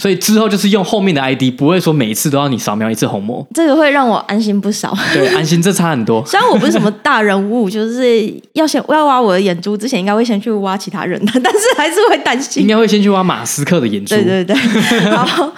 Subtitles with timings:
[0.00, 3.46] 所以之后就是用后面的 ID，不会说每一次都要你扫描一次虹膜。
[3.52, 4.96] 这个会让我安心不少。
[5.12, 6.24] 对，安心这差很多。
[6.24, 12.62] 虽然我不是什么大人物，就是要先要挖我的眼珠之前，应该会先去挖其他人的，但是还是会担心。
[12.62, 14.14] 应该会先去挖马斯克的眼珠。
[14.14, 14.56] 对对对。
[15.12, 15.52] 好。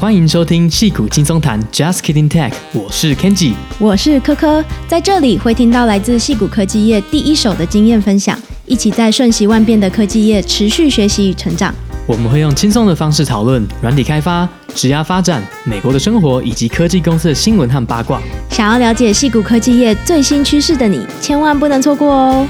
[0.00, 8.36] 欢迎收听戏骨轻松谈，Just Kidding Tech，我是 Kenji，我是科科，在这里会听到来自戏骨科技业第一手的经验分享。
[8.66, 11.72] 一起在瞬息万变的科技业持续学习与成长。
[12.04, 18.20] 我们会用轻松的方式讨论软体开发、职涯发展、美国的生活以及科技公司的新闻和八卦。
[18.50, 22.48] 想要了解矽谷科技业最新趋势的你，千万不能错过哦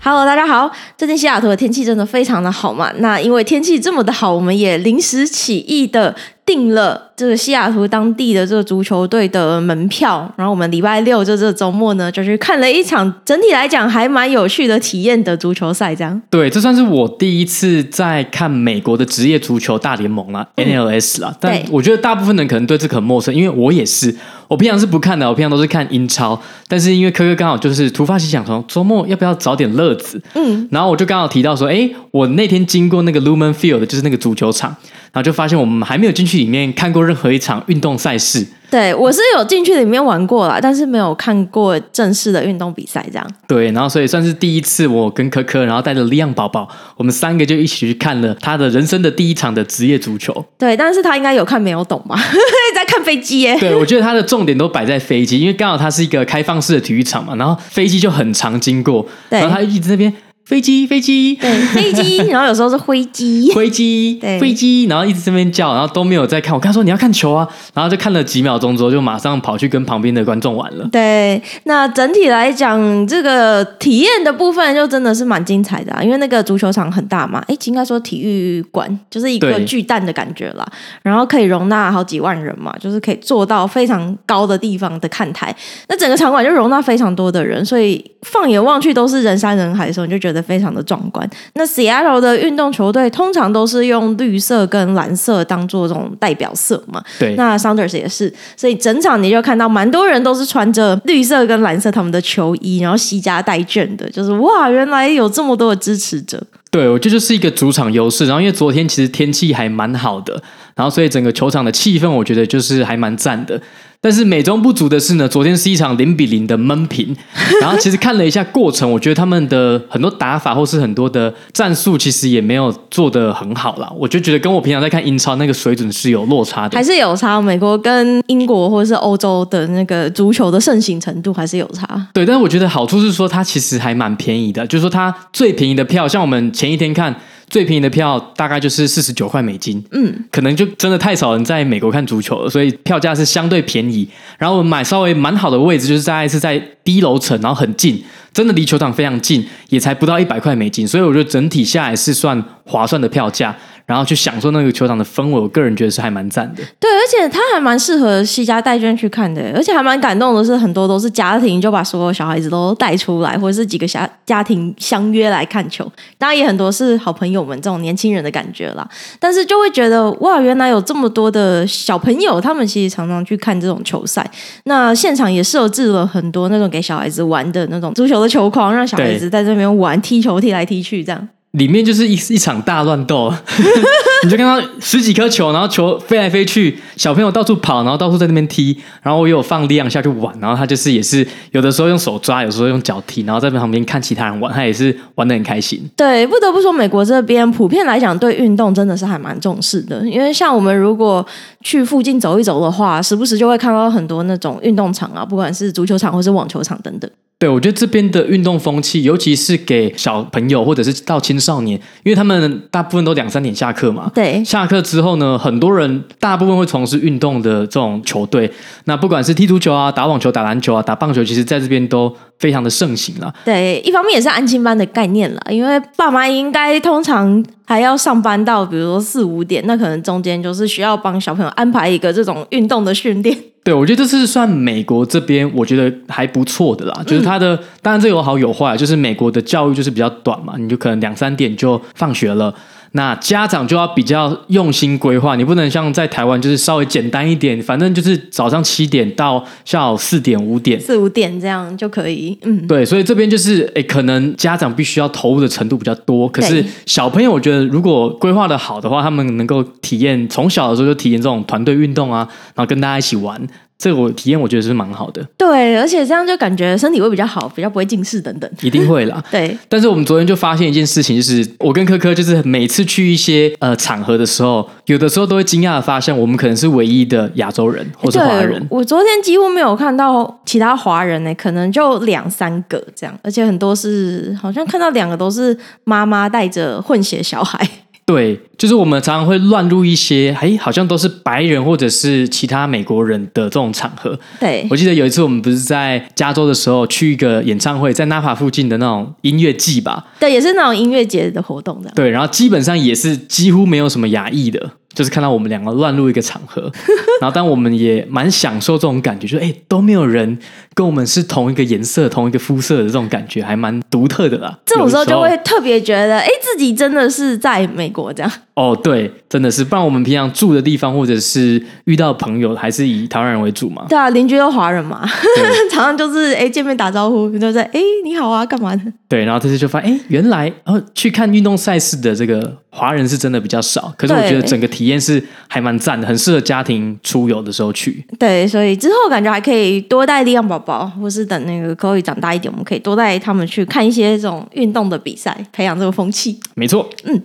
[0.00, 2.92] ！Hello，大家好，最近西雅图的天气真的非常的好嘛？
[2.98, 7.11] 那因为天气这么的好，我们也临时起意的订了。
[7.22, 15.94] 这个西雅图当地的这个足球队的门票，然后我们礼拜六就这周末呢，就去看了一场整体来讲还蛮有趣的体验的足球赛。
[15.94, 21.32] 这样，对，这算是我第一次在看美国的职业足球大联盟啦、嗯、NLS 啦。
[21.38, 24.12] 但我觉得大部分人可能对这个很陌生，因为我也是，
[24.48, 26.36] 我平常是不看的，我平常都是看英超。
[26.66, 30.20] 但是因为科科刚好就是突发奇想说，周末要不要找点乐子？
[30.34, 34.74] 嗯，然后我就刚好提到说，哎，我那天经过那个 Lumen Field，就是那个足球场。
[35.14, 38.46] 然后就发现我们还没有进去里面看过任何一场运动赛事。
[38.70, 43.30] 对，我是有进去里面玩过啦，但是没有看过正式的运动比赛这样。
[43.46, 50.32] 对，然后所以算是第一次，我跟科科，然后带着利昂宝宝，我们三个就一起去看了他的人生的第一场的职业足球。
[50.56, 52.16] 对，但是他应该有看没有懂嘛？
[52.74, 53.54] 在看飞机耶。
[53.60, 60.14] 对，我觉得他的重点都摆在飞机，因为刚好它是一个开放式的体育场嘛，然后飞机就很常经过，然后他一直在那边。
[60.52, 66.52] 飞机，飞机，对，飞机，然后有时候是灰机，灰机，对，飞机，然后一直这边叫，然后都没有在看。
[66.52, 70.86] 我跟他说你要看球啊，然后就看了几秒钟之后，就马上跑去跟旁边的观众玩了。
[70.92, 80.66] 对，那整体来讲，这个体验的部分就真的是蛮精彩的啊，因为那个足球场很大嘛，哎，应该说体育馆就是一个巨蛋的感觉啦，
[81.02, 85.54] 然后可以容纳好几万人嘛，就是可以坐到非常高的地方的看台，
[85.88, 90.31] 那整个场馆就容纳非常多的人，所以放眼望去都是人山人海的时候，你就觉得。
[90.40, 91.28] 非常的壮观。
[91.54, 97.02] 那 Seattle 的运动球队通常都是用绿色跟蓝色当做这种代表色嘛？
[97.18, 97.34] 对。
[97.34, 106.40] 那 Sounders 也是，所以整场你就看到蛮多人都是穿着绿色跟蓝色他们的球衣，然后西家带眷的，就是哇，原来有这么多的支持者。
[106.70, 108.24] 对，我觉得就是一个主场优势。
[108.24, 110.42] 然后因为昨天其实天气还蛮好的，
[110.74, 113.60] 然后所以整个球场的气氛我觉得就是还蛮赞的。
[114.04, 117.16] 但是美中不足的是呢，昨天是一场零比零的闷平。
[117.62, 123.88] 然后其实看了一下过程，我觉得他们的很多打法或是很多的战术，其实也没有做得很好啦。
[123.96, 127.40] 我就觉得跟我平常在看英超那个水准是有落差的，还是有差。
[127.40, 132.08] 美国跟英国或者是欧洲的那个足球的盛行程度还是有差。
[132.12, 137.14] 对，但是我觉得好处是说它其实还蛮便宜的，就是说它最便宜的票，像我们前一天看。
[137.52, 144.08] 最便宜的票大概就是四十九块美金，嗯，可能就真的太少人在美国看足球了，所以票价是相对便宜。
[144.38, 148.02] 然后我们买稍微蛮好的位置，就是大概是在低楼层，然后很近，
[148.32, 153.54] 真的离球场非常近，也才不到一百块美金，所以我觉得整体下来是算划算的票价。
[153.86, 156.62] 然后去享受那个球场的氛围，我个人觉得是还蛮赞的。
[156.78, 165.90] 对，而且他还蛮适合西家带眷去看的，而且还蛮感动的是，很多都是家庭就把所有小孩子都带出来，或者是几个家家庭相约来看球。
[166.18, 168.88] 当然也很多是好朋友们这种年轻人的感觉啦。
[169.18, 174.28] 但是就会觉得哇，原来有这么多的小朋友，他们其实常常去看这种球赛。
[174.64, 181.28] 那现场也设置了很多那种给小孩子玩的那种足球的球框，让小孩子在这边玩踢球，踢来踢去这样。
[181.52, 183.32] 里面就是一一场大乱斗，
[184.24, 195.82] 你就看到十几颗球，然后球飞来飞去，小朋友到处跑，然后到处在那边踢，然后我有放力量下去玩，然后他就是也是有的时候用手抓，有时候用脚踢，然后在旁边看其他人玩，他也是玩得很开心。
[195.94, 201.24] 对，不得不说，美国这边普遍来讲对运动真的是还蛮重视的，因为像我们如果
[201.60, 207.10] 去附近走一走的话，时不时就会看到很多那种运动场啊，不管是足球场或是网球场等等。
[207.42, 214.08] 对，我觉得这边的运动风气，尤其是给小朋友或者是到青少年，因为他们大部分都两三点下课嘛。
[214.14, 218.48] 对，下课之后呢，很多人大部分会从事运动的这种球队。
[218.84, 223.34] 那不管是踢足球啊、打网球、打篮球啊、打棒球，其实在这边都非常的盛行了。
[223.44, 233.36] 对，一方面也是安亲班的概念了，因为爸妈应该通常还要上班到，比如说四五点，那可能中间就是需要帮小朋友安排一个这种运动的训练。
[233.64, 236.94] 对，我觉得这是算美国这边，我觉得还不错的啦。
[236.98, 242.54] 嗯、就是它的，当然这有好有坏，就是美国的教育就是比较短嘛，你就可能两三点就放学了。
[242.92, 252.38] 那家长就要比较用心规划，你不能像在台湾就是稍微简单一点，反正就是早上七点到下午四点五点，四五点这样就可以。
[252.42, 263.40] 嗯，对，所以这边就是诶，可能家长必须要投入的程度比较多，可是小朋友我觉得如果规划的好的话，他们能够体验从小的时候就体验这种团队运动啊，然后跟大家一起玩。
[263.82, 265.20] 这个我体验，我觉得是蛮好的。
[265.36, 268.48] 对，而且这样就感觉身体会比较好，比较不会近视等等。
[268.60, 269.20] 一定会啦。
[269.28, 269.58] 对。
[269.68, 278.64] 但是我们昨天就发现一件事情，就是我跟柯柯，就是每次去一些呃场合的时候，有的时候都会惊讶的发现，我们可能是唯一的亚洲人或是华人。
[278.70, 287.68] 我昨天几乎没有看到其他华人呢，可能就两三个这样，而且很多是好像看到两个都是妈妈带着混血小孩。
[288.12, 294.18] 对，就是我们常常会乱入一些，哎，好像都是白人或者是其他美国人的这种场合。
[294.38, 300.04] 对，我记得有一次我们不是在加州的时候去一个演唱会，在纳帕附近的那种音乐季吧？
[300.20, 301.90] 对，也是那种音乐节的活动的。
[301.94, 304.72] 对，然后基本上也是几乎没有什么亚裔的。
[304.94, 306.70] 就是看到我们两个乱入一个场合，
[307.18, 310.38] 然后但我们也蛮享受这种感觉，就哎都没有人
[310.74, 314.58] 跟我们是同一个颜色、同一个肤色的这种感觉，还蛮独特的啦。
[314.64, 318.32] 这种时候就会特别觉得，哎，自己真的是在美国这样。
[318.54, 323.86] 哦，对，真的是，不然我们平常住的地方或者是遇到朋友，还是以台湾人为主嘛。
[323.88, 325.08] 对啊，邻居都华人嘛，
[325.72, 328.82] 常常就是哎见面打招呼，就在哎你好啊，干嘛的？
[329.08, 338.04] 对，然后这次就发现，哎，原来哦去看运动赛事的这个华人是真的比较少，可是我觉得整个体验是还蛮赞的，很适合家庭出游的时候去。
[338.18, 346.40] 对，所以之后感觉还可以多带力量宝宝，或是等那个 Chloe 长大一点，我们可以多带他们去看一些这种运动的比赛，培养这个风气。
[346.54, 347.22] 没错，嗯。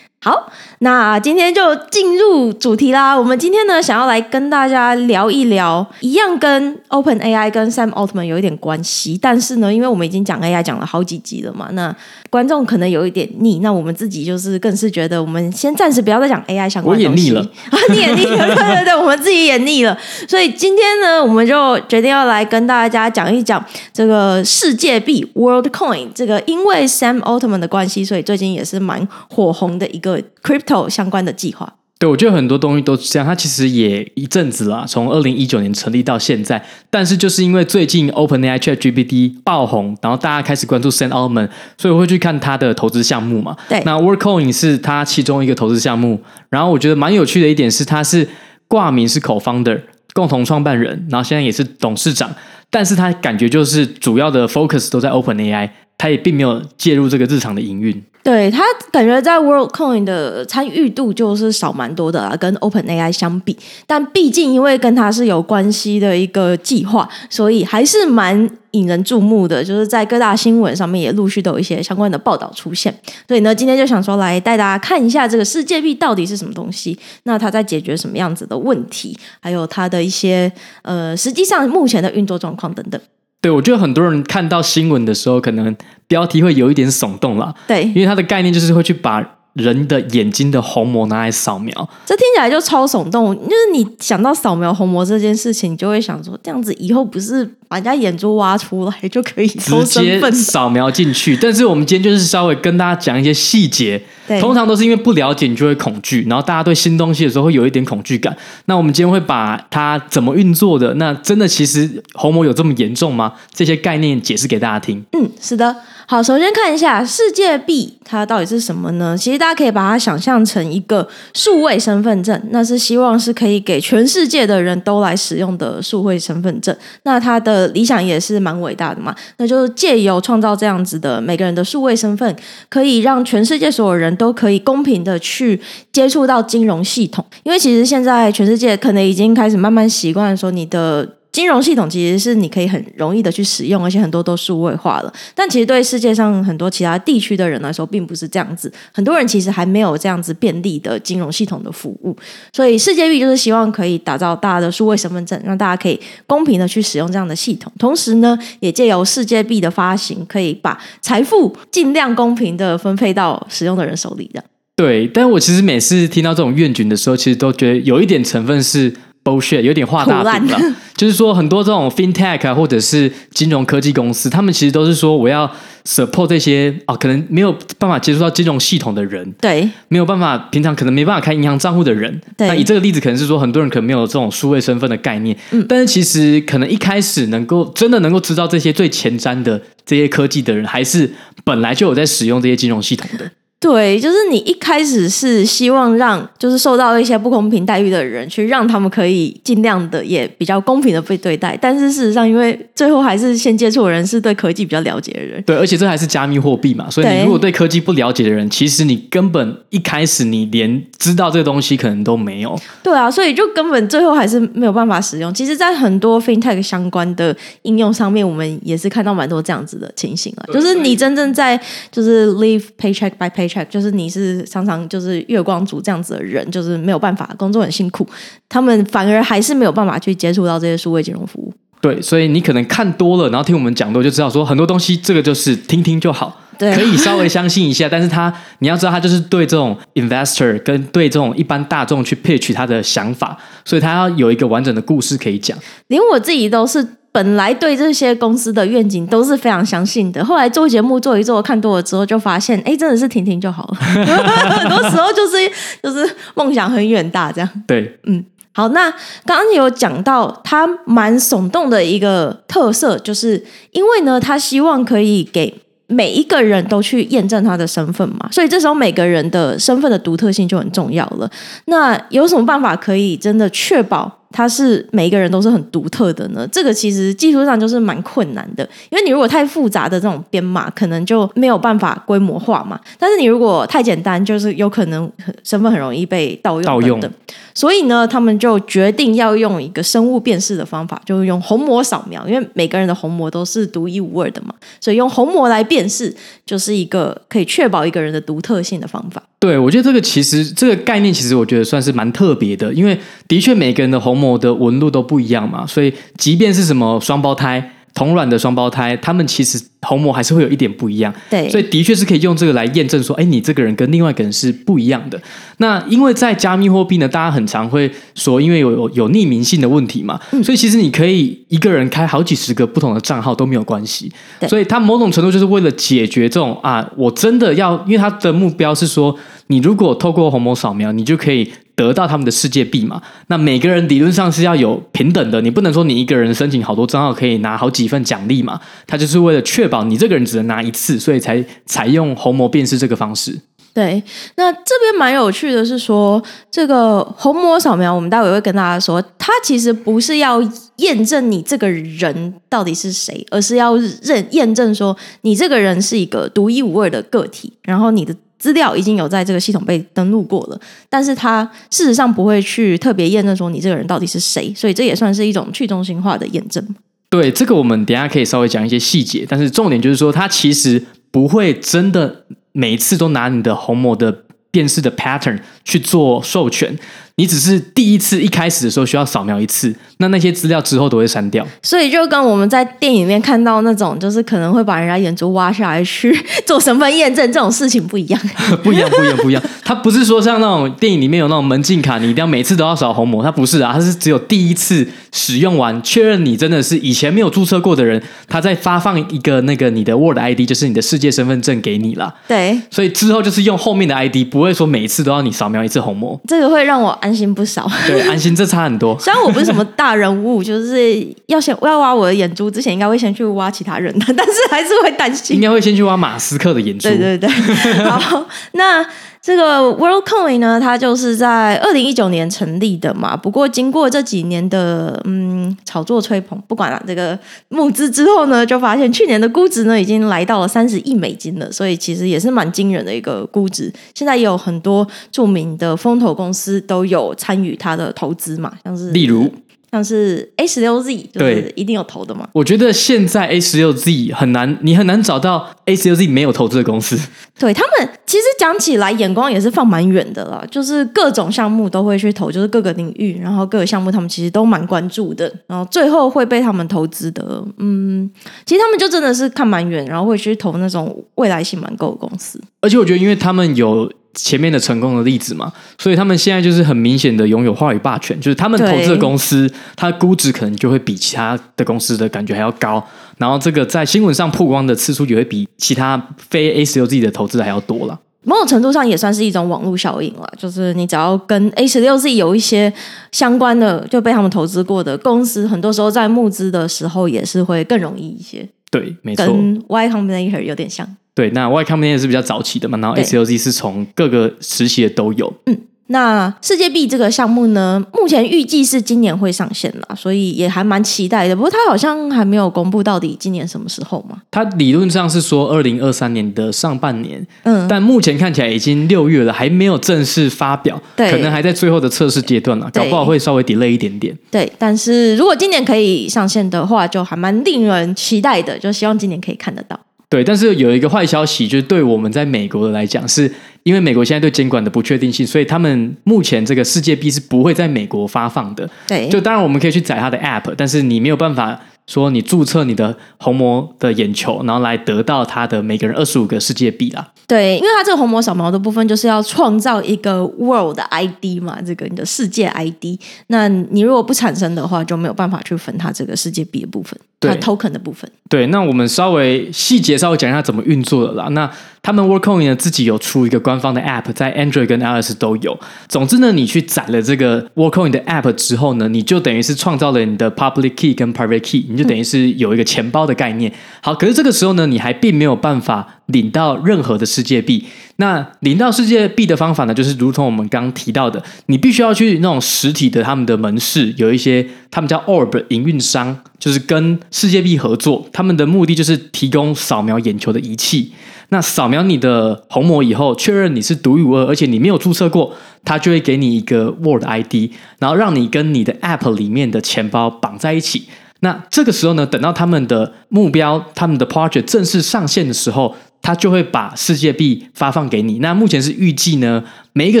[0.20, 0.50] 好，
[0.80, 3.16] 那今天就进入主题啦。
[3.16, 9.16] 我们今天呢，想要来跟大家聊一聊，一样跟 OpenAI 跟 Sam Altman 有一点关系。
[9.22, 11.94] 但是呢，因为我们已经讲 AI 讲了好几集了嘛，那
[12.30, 13.60] 观众可能有一点腻。
[13.60, 17.32] 那我们自己就是更是觉得，我们先暂时不要再讲 AI 相关的东西。
[17.32, 19.96] 我也腻了啊， 你也腻了， 对对对，我们自己也腻了。
[20.26, 26.08] 所以今天呢，我们就决定要来跟大家讲一讲这个世界币 Worldcoin。
[26.12, 30.07] 这个因为 Sam Altman 的关系，所以最近也是蛮火红的一个。
[30.42, 33.26] Crypto 相关的计划，对，我觉得很多东西都是这样。
[33.26, 36.64] 它其实也一阵子了，从二零一九年成立到现在。
[36.88, 43.56] 但是就是因为最近 OpenAI ChatGPT 爆红，然后大家开始关注 Sam Altman，所以我会去看他的投资项目嘛。
[43.68, 46.20] 对，那 Worldcoin 是他其中一个投资项目。
[46.48, 48.28] 然后我觉得蛮有趣的一点是，他是
[48.68, 49.80] 挂名是 Co-founder
[50.12, 52.30] 共同创办人，然后现在也是董事长。
[52.70, 58.02] 但是他感觉就是主要的 focus 都在 OpenAI，他也并没有介入这个日常的营运。
[58.22, 58.62] 对，他
[58.92, 63.56] 感觉在 Worldcoin 的参与度就是少蛮多的啦，跟 OpenAI 相比。
[63.86, 69.64] 但毕竟因为跟他是有关系的一个计划，所以还是蛮引人注目的。
[69.64, 72.94] 就是在各大新闻上面也陆续都有一些相关的报道出现。
[73.26, 80.52] 所以呢，今天就想说来带大家看一下这个世界币到底是什么东西，那它在解决什么样子的问题，还有它的一些
[80.82, 83.00] 呃，实际上目前的运作状况等等。
[83.40, 85.76] 对，我觉得很多人看到新闻的时候，可能
[86.06, 87.54] 标题会有一点耸动啦。
[87.66, 91.72] 对，因为它的概念就是会去把人的眼睛的虹膜拿来扫描，
[92.04, 93.34] 这听起来就超耸动。
[93.36, 101.36] 就是你想到扫描虹膜这件事情，你就会想说，这样子以后不是把人家眼珠挖出来就可以抽身份，直接扫描进去。
[101.36, 104.02] 但是我们今天就是稍微跟大家讲一些细节。
[104.40, 108.36] 通常都是因为不了解，你就会恐惧，然后大家对新东西的时候会有一点恐惧感。
[108.66, 113.32] 那我们今天会把它怎么运作的，那真的其实虹膜有这么严重吗？
[113.54, 115.02] 这些概念解释给大家听。
[115.12, 115.74] 嗯，是的。
[116.06, 119.16] 好，首先看一下世界币，它到底是什么呢？
[119.16, 126.76] 其实大家可以把它想象成一个数位身份证，那是希望是可以给全世界的人都来使用的数位身份证。
[127.04, 132.36] 那它的理想也是蛮伟大的嘛，那就是借由创造这样子的每个人的数位身份，
[132.68, 135.60] 可以让全世界所有人都可以公平的去
[135.92, 137.24] 接触到金融系统。
[137.42, 141.17] 因为其实现在全世界可能已经开始慢慢习惯说你的。
[141.30, 145.12] 金融系统其实是你可以很容易的去使用，而且很多都数位化了。
[145.34, 148.72] 但其实对世界上很多其他地区的人来说，并不是这样子。
[148.92, 152.16] 很多人其实还没有这样子便利的金融系统的服务。
[152.52, 157.70] 所以世界币就是希望可以打造大家的数位身份证，让大家可以公平的去使用这样的系统。
[157.78, 164.42] 同时呢，也借由世界币的发行，可以把财富尽量公平的分配到使用的人手里的。
[164.74, 168.92] 对，但我其实每次听到这种愿景的时候，其实都觉得有一点成分是。
[169.28, 170.58] Bullshit 有点画大饼了，
[170.96, 175.50] 就是说很多这种 fintech 啊，或者是金融科技公司，他们其实都是说我要
[175.84, 182.20] support 这些啊，可能没有办法接触到金融系统的人，对，没有办法平常可能没办法开银行账户的人。
[182.36, 191.10] 对，那以这个例子，可能是说很多人可能没有这种数位身份的概念，嗯，但是其实可能一开始能够真的能够知道这些最前瞻的这些科技的人，还是
[191.44, 193.30] 本来就有在使用这些金融系统的。
[193.60, 201.58] 对，就是你一开始是希望让就是受到一些不公平待遇的人，去让他们可以尽量的也比较公平的被对待。
[201.60, 205.42] 但是事实上，因为最后还是先接触的人是对科技比较了解的人。
[205.42, 212.56] 对，而且这还是加密货币嘛，所以你如果对科技不了解的人，其实你根本一开始你连知道这个东西可能都没有。
[212.84, 215.34] 对啊，所以就根本最后还是没有办法使用。
[215.34, 220.54] 其实，在很多 FinTech 相关的应用上面，我们也是看到蛮多这样子的情形了。
[220.54, 221.60] 就是你真正在
[221.90, 223.47] 就是 live paycheck by paycheck。
[223.70, 228.06] 就是你是常常就是月光族这样子的人，就是没有办法工作很辛苦，
[228.48, 231.52] 他们反而还是没有办法去接触到这些数位金融服务。
[231.80, 237.88] 对，所以你可能看多了，然后听我们讲多，就知道说很多东西这个就是听听就好，对，可以稍微相信一下。
[237.88, 245.56] 但是他你要知道，他就是对这种 investor 跟对这种一般大众去 pitch 他的想法，所以他要有一个完整的故事可以讲。
[245.86, 246.86] 连我自己都是。
[247.10, 253.74] 本来对这些公司的愿景都是非常相信的，后来做节目做一做，看多了之后，就发现，哎，真的是听听就好了。
[253.80, 255.50] 很多时候就是
[255.82, 257.50] 就是梦想很远大这样。
[257.66, 258.90] 对，嗯，好，那
[259.24, 271.28] 刚刚有讲到他蛮耸动的一个特色，就是因为呢，他希望可以给每一个人都去验证他的身份嘛，所以这时候每个人的身份的独特性就很重要了。
[271.64, 274.17] 那有什么办法可以真的确保？
[274.30, 282.78] 它是每一个人都是很独特的呢，这个其实技术上就是蛮困难的，因为你如果太复杂的这种编码，可能就没有办法规模化嘛。
[282.98, 285.10] 但是你如果太简单，就是有可能
[285.42, 287.00] 身份很容易被盗用等等。
[287.00, 287.12] 盗用。
[287.54, 296.14] 所以呢，他们就决定要用一个生物辨识的方法，就是用虹膜扫描，因为每个人的虹膜都是独一无二的嘛，所以用虹膜来辨识，
[296.46, 299.20] 就是一个可以确保一个人的独特性的方法。
[299.40, 307.74] 对，我觉得这个其实这个概念其实我觉得算是蛮特别的，因为的确每个人的虹膜的纹路都不一样嘛，所以即便是什么双胞胎。
[307.94, 315.20] 同卵的双胞胎，他们其实虹膜还是会有一点不一样，对，所以的确是可以用这个来验证说，哎，你这个人跟另外一个人是不一样的。
[315.58, 324.12] 那因为在加密货币呢，大家很常会说，因为有有有匿名性的问题嘛，嗯，所以其实你可以一个人开好几十个不同的账号都没有关系。
[324.48, 329.16] 所以它某种程度就是为了解决这种啊，我真的要，因为它的目标是说，
[329.48, 331.50] 你如果透过虹膜扫描，你就可以。
[331.78, 333.00] 得到他们的世界币嘛？
[333.28, 338.60] 那每个人理论上是要有平等的，你不能说你一个人申请好多账号可以拿好几份奖励嘛？
[338.84, 343.38] 他就是为了确保你这个人只能拿一次，所以才采用虹膜辨识这个方式。
[343.72, 344.02] 对，
[344.34, 346.20] 那这边蛮有趣的是说，
[346.50, 350.42] 这个虹膜扫描，我们待会会跟大家说，它其实不是要
[350.78, 358.12] 验证你这个人到底是谁，而是要认验证说你这个人是一个独一无二的个体，然后你的。
[358.38, 366.64] 资料已经有在这个系统被登录过了，但是它事实上不会去特别验证说你这个人到底是谁，所以这也算是一种去中心化的验证。
[367.10, 376.78] 对，这个我们等下可以稍微讲一些细节，但是重点就是说，它其实不会真的每次都拿你的虹膜的辨识的 pattern 去做授权。
[377.16, 381.46] 你只是第一次一开始的时候需要扫描一次，那那些资料之后都会删掉。
[381.62, 388.20] 所以就跟我们在电影里面看到那种，就是可能会把人家眼珠挖下来去做身份验证这种事情不一样。
[388.62, 389.42] 不一样，不一样，不一样。
[389.64, 393.22] 它不是说像那种电影里面有那种门禁卡，你一定要每次都要扫虹膜。
[393.22, 402.14] 它不是啊，它是只有第一次使用完确认你真的是以前没有注册过的人，他再发放一个那个你的 World ID，就是你的世界身份证给你了。
[402.26, 402.60] 对。
[402.70, 406.18] 所以之后就是用后面的 ID，不会说每一次都要你扫描一次虹膜。
[406.28, 406.98] 这个会让我。
[407.00, 408.98] 安心不少，对，安心这差很多。
[409.00, 415.36] 虽然我不是什么大人物，就是要先我要挖我的眼珠之前，应该会先去挖其他人的， 但是还是会担心。
[415.36, 416.88] 应该会先去挖马斯克的眼珠。
[416.88, 417.28] 对对对。
[417.88, 418.86] 好，那。
[419.20, 423.16] 这个 WorldCoin 呢，它就是在二零一九年成立的嘛。
[423.16, 427.18] 不过经过这几年的嗯炒作吹捧，不管了这个
[427.48, 431.50] 募资之后呢，就发现去年的估值呢已经来到了三十亿美金了。
[431.50, 433.70] 所以其实也是蛮惊人的一个估值。
[433.92, 439.30] 现在也有很多著名的风投公司都有参与它的投资嘛，像是例如。
[439.70, 442.28] 像是 A 十六 Z，就是一定有投的嘛？
[442.32, 446.98] 我觉得现在 A 十六 Z 很难，你很难找到 A 十六 Z 没有投资的公司。
[447.38, 458.10] 对，他们其实讲起来眼光也是放蛮远的啦，就是各种项目都会去投，就是各个领域，然后各个项目他们其实都蛮关注的，然后最后会被他们投资的，嗯，
[458.46, 462.40] 其实他们就真的是看蛮远，然后会去投那种未来性蛮够的公司。
[462.62, 463.90] 而且我觉得，因为他们有。
[464.18, 472.84] 前面的成功的例子嘛，所以他们现在就是很明显的拥有话语霸权，就是他们投资的公司，它的估值可能就会比其他的公司的感觉还要高，
[473.16, 477.98] 然后这个在新闻上曝光的次数也会比其他非 A 十六 Z 的投资还要多了。
[478.24, 482.70] 某种程度上也算是一种网络效应了，就是你只要跟 A 十六 Z 有一些
[483.12, 488.46] 相关的就被他们投资过的公司，很多时候在募资的时候也是会更容易一些。
[488.70, 490.86] 对，没错，跟 Y Combinator 有点像。
[491.18, 495.34] 对，那 Y Combinator 是比较早期的嘛，然后 ACLZ 是从各个时期的都有。
[495.46, 495.58] 嗯。
[495.90, 501.34] 那世界币这个项目呢，目前预计是今年会上线啦，所以也还蛮期待的。
[501.34, 504.18] 不过它好像还没有公布到底今年什么时候嘛？
[504.30, 514.14] 它理论上是说二零二三年的上半年，嗯，但目前看起来已经六月了，还没有正式发表，对，可能还在最后的测试阶段了，搞不好会稍微 delay 一点点。
[514.30, 519.80] 对，但是如果今年可以上线的话，就还蛮令人期待的，就希望今年可以看得到。
[520.10, 523.30] 对，但是有一个坏消息，就是对我们在美国的来讲，是
[523.62, 528.68] 因为美国现在对监管的不确定性，所以他们目前这个世界币是不会在美国发放的。
[528.86, 531.60] 对，就当然我们可以去载它的 App，但是你没有办法。
[531.88, 537.08] 说你注册你的虹膜的眼球，然后来得到它的每个人二十五个世界币啦。
[537.26, 543.00] 对，因为它这个虹膜扫描的部分就是要创造一个 World ID 嘛，这个你的世界 ID。
[543.26, 548.10] 那你如果不产生的话，就没有办法去分它这个世界币的部分，它 Token 的部分。
[548.30, 551.28] 对，那我们稍微细节稍微讲一下怎么运作的啦。
[551.28, 551.50] 那
[551.82, 555.58] 他们 Workcoin 呢自己有出一个官方的 App，在 Android 跟 iOS 都有。
[555.88, 563.52] 总之呢，你去载了这个 Workcoin 的 App 之后呢，你就等于是创造了你的 Public Key 跟 Private Key，你就等于是有一个钱包的概念。
[563.80, 567.64] 好，可是这个时候呢，你还并没有办法领到任何的世界币。
[567.96, 580.92] 那领到世界币的方法呢，就是如同我们刚提到的，你必须要去那种实体的他们的门市，有一些他们叫 Orb 营运商，就是跟世界币合作，他们的目的就是提供扫描眼球的仪器。
[581.30, 585.34] 那扫描你的虹膜以后，确认你是独一无二，而且你没有注册过，
[585.64, 587.50] 它就会给你一个 World ID，
[587.80, 590.84] 然后让你跟你的 App 里面的钱包绑在一起。
[591.20, 598.18] 那这个时候呢，等到他们的目标、他们的 project 正式上线的时候，他就会把世界币发放给你。
[598.18, 600.00] 那目前是预计呢，每一个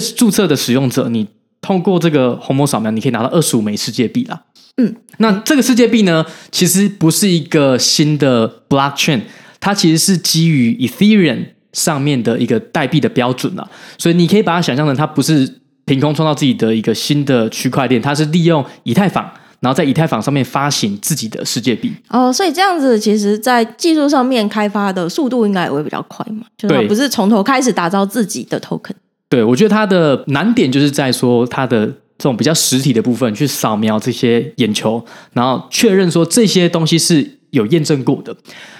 [0.00, 1.26] 注册的使用者，你
[1.60, 4.42] 通过这个虹膜扫描，你可以拿到二十五枚世界币啦。
[4.76, 9.22] 嗯，那这个世界币呢，其实不是一个新的 blockchain。
[9.58, 19.28] 它其实是基于 Ethereum 上面的一个代币的标准了，所以你可以把它想象成它不是凭空创造自己的一个新的区块链，它是利用以太坊，
[19.66, 21.92] 然后在以太坊上面发行自己的世界币。
[22.08, 28.92] 哦，所以这样子，其实在技术上面开发的速度应该也会比较快嘛，就是不是从头开始打造自己的 token。
[29.28, 38.32] 对，我觉得它的难点就是在说它的这种比较实体的部分，去扫描这些眼球，然后确认说这些东西是有验证过的。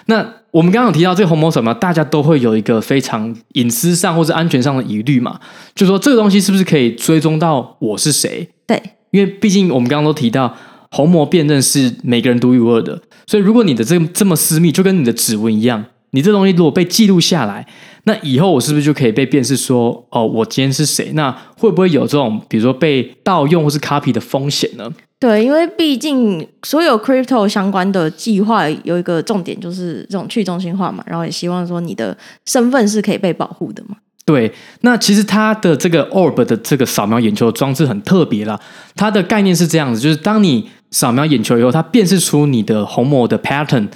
[0.04, 5.40] 那我们刚刚有提到这个虹膜扫描，大家都会有一个非常隐私上或者安全上的疑虑嘛，
[5.74, 8.48] 就是说这个东西是不是可以追踪到我是谁？
[8.68, 10.56] 对，因为毕竟我们刚刚都提到
[10.96, 17.66] 虹膜辨认是每个人独一无二的，所以如果你的这这么私密，就跟你的指纹一样，你这东西如果被记录下来，
[18.04, 21.12] 那以后我是不是就可以被辨识说，哦，我今天是谁？
[21.12, 24.90] 那会不会有这种比如说被盗用或是 copy 的风险呢？
[25.20, 33.96] 对，因为毕竟所有 crypto 相关的计划有一个重点，就是这种去中心化嘛，然后也希望说你的身份是可以被保护的嘛。
[34.24, 38.58] 对，那其实它的这个 Orb 的这个扫描眼球的装置很特别啦，
[38.96, 43.88] 它的概念是这样子，就是当你扫描眼球以后，它辨识出你的虹膜的 pattern。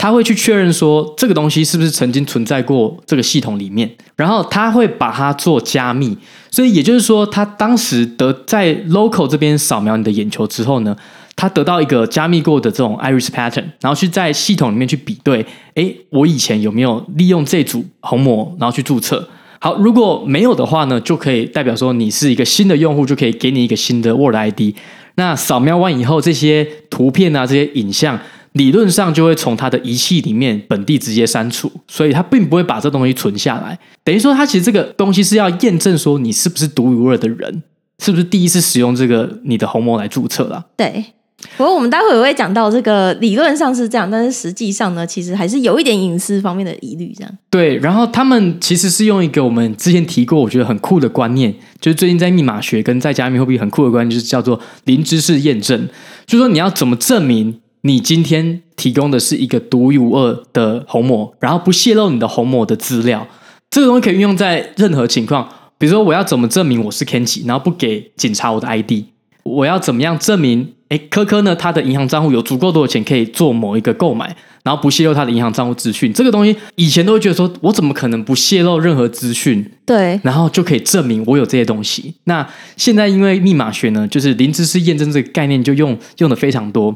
[0.00, 6.16] 他会去确认说这个东西是不是曾经存在过这个系统里面，然后他会把它做加密，
[6.52, 10.96] 所以也就是说，他当时得在 local 这边扫描你的眼球之后呢，
[11.34, 19.28] 他得到一个加密过的这种 iris pattern，然后去在系统里面去比对，诶，我以前有没有利用这组虹膜，然后去注册？
[19.58, 24.76] 好，如果没有的话呢，就可以代表说你是一个新的用户，就可以给你一个新的 word ID。
[25.18, 28.18] 那扫描完以后，这些图片啊，这些影像。
[28.52, 33.78] 理论上就会从它的仪器里面本地直接删除，所以它并不会把这东西存下来。
[34.02, 37.62] 等于说，它其实这个东西是要验证说你是不是独一无二的人，
[38.02, 40.64] 是不是第一次使用这个你的虹膜来注册了。
[40.76, 41.04] 对，
[41.56, 47.12] 不过我们待会也会讲到这个理论上是这样，但是实际上呢，其实还是有一点隐私方面的疑虑。
[47.16, 55.88] 这样对，然后他们其实是用一个我们之前提过，我觉得很酷的观念，就是最近在密码学跟在加密货币很酷的观念，就是叫做零知识验证，
[56.26, 57.60] 就是说你要怎么证明。
[57.82, 63.24] 你今天提供的是一个独一无二的虹膜，然后不泄露你的虹膜的资料，
[63.70, 65.48] 这个东西可以运用在任何情况。
[65.78, 69.04] 比如说，我要怎么证明我是 Kenji，然后不给警察我的 ID？
[69.44, 70.72] 我要怎么样证明？
[70.88, 71.54] 哎，科科呢？
[71.54, 76.10] 他的银行账户有足够多的钱可以做某一个购买，然后不泄露他的银行账户资讯。
[76.12, 79.64] 这个东西以前都会觉得说，我怎么可能不泄露任何资讯？
[79.84, 82.14] 对，然后就可以证明我有这些东西。
[82.24, 86.94] 那现在因为密码学呢，就是零知识验证这个概念就用用的非常多。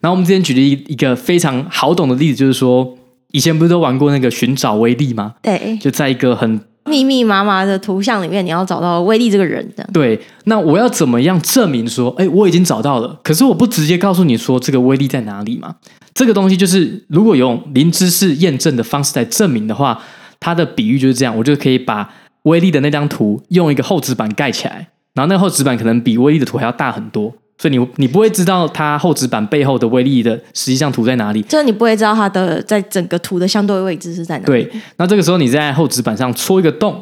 [0.00, 2.96] 然后我们之前举了一一个非常好懂的例子，就是说
[3.32, 5.34] 以前不是都玩过那个寻找威力吗？
[5.42, 6.60] 对，就在一个很。
[6.84, 9.88] 密密麻麻的图像里面，你要找到威力这个人的。
[9.92, 13.18] 对，那我要怎么样证明说，哎，我已经找到了？
[13.22, 15.76] 可是我不直接告诉你说这个威力在哪里嘛？
[16.12, 20.02] 这个东西就是如果用零知识验证的方式来证明的话，
[20.40, 22.08] 它的比喻就是这样，我就可以把
[22.42, 27.32] 威力的那张图用一个厚纸板盖起来，然后那个厚纸板可能比威力的图还要大很多。
[27.58, 34.46] 所以你你不会知道它厚纸板背后的威力的实际上图在哪里，就是你不会知道它的在整个图的相对位置是在哪里。
[34.46, 36.92] 对，那这个时候你在厚纸板上戳一个洞，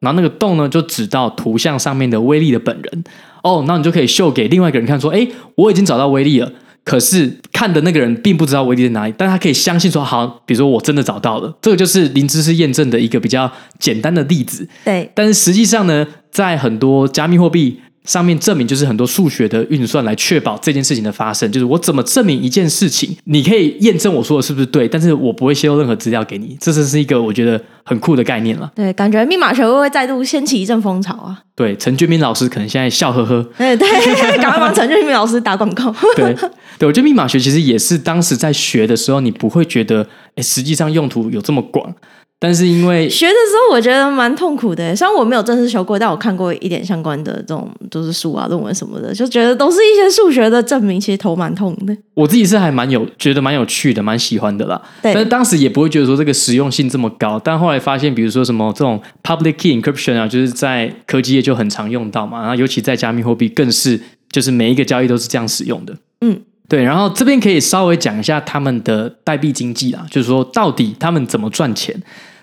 [0.00, 3.04] 然后那个洞呢就指到图像上面的威力的本人。
[3.42, 6.52] 哦，那你就可以秀给另外一个人看，说，哎，我已经找到威力了。
[6.84, 11.54] 可是看的那个人并不知道威力在哪里，但他可以相信说，好，比如说我真的找到了。
[11.62, 14.68] 这个就是零知识验证的一个比较简单的例子。
[14.84, 17.80] 对，但是实际上呢，在很多加密货币。
[18.10, 28.68] 上面证明就是很多数学的运算来确保这件事情的发生，就是我怎么证明一件事情，你可以验证我说的是不是对，但是我不会泄露任何资料给你，这是是一个我觉得很酷的概念了。
[28.74, 31.38] 对，感觉密码学会不会再度掀起一阵风潮啊？
[31.54, 33.40] 对，陈俊明老师可能现在笑呵呵。
[33.56, 33.88] 对对，
[34.42, 35.94] 赶快帮陈俊明老师打广告。
[36.16, 36.34] 对
[36.80, 41.94] 对，我觉得密码学其实也是当时在学的时候，你不会觉得，哎，实际上用途有这么广。
[42.42, 44.96] 但是因为学的时候，我觉得蛮痛苦的。
[44.96, 51.94] 虽然我没有正式学过，但我看过一点相关的这种就是书啊、论文什么的，就觉得都是一些数学的证明，其实头蛮痛的。
[52.14, 54.80] 我自己是还蛮有觉得蛮有趣的，蛮喜欢的啦。
[55.02, 55.12] 对。
[55.12, 57.38] 但是当时也不会觉得说这个实用性这么高。
[57.38, 62.40] 但后来发现，比如说什么这种 public key encryption 啊，就是在科技业就很常用到嘛。
[62.40, 64.00] 然后尤其在加密货币更是，
[64.32, 65.94] 就是每一个交易都是这样使用的。
[66.22, 66.82] 嗯，对。
[66.82, 71.94] 然后这边可以稍微讲一下他们的代币经济啦，就是说到底他们怎么赚钱。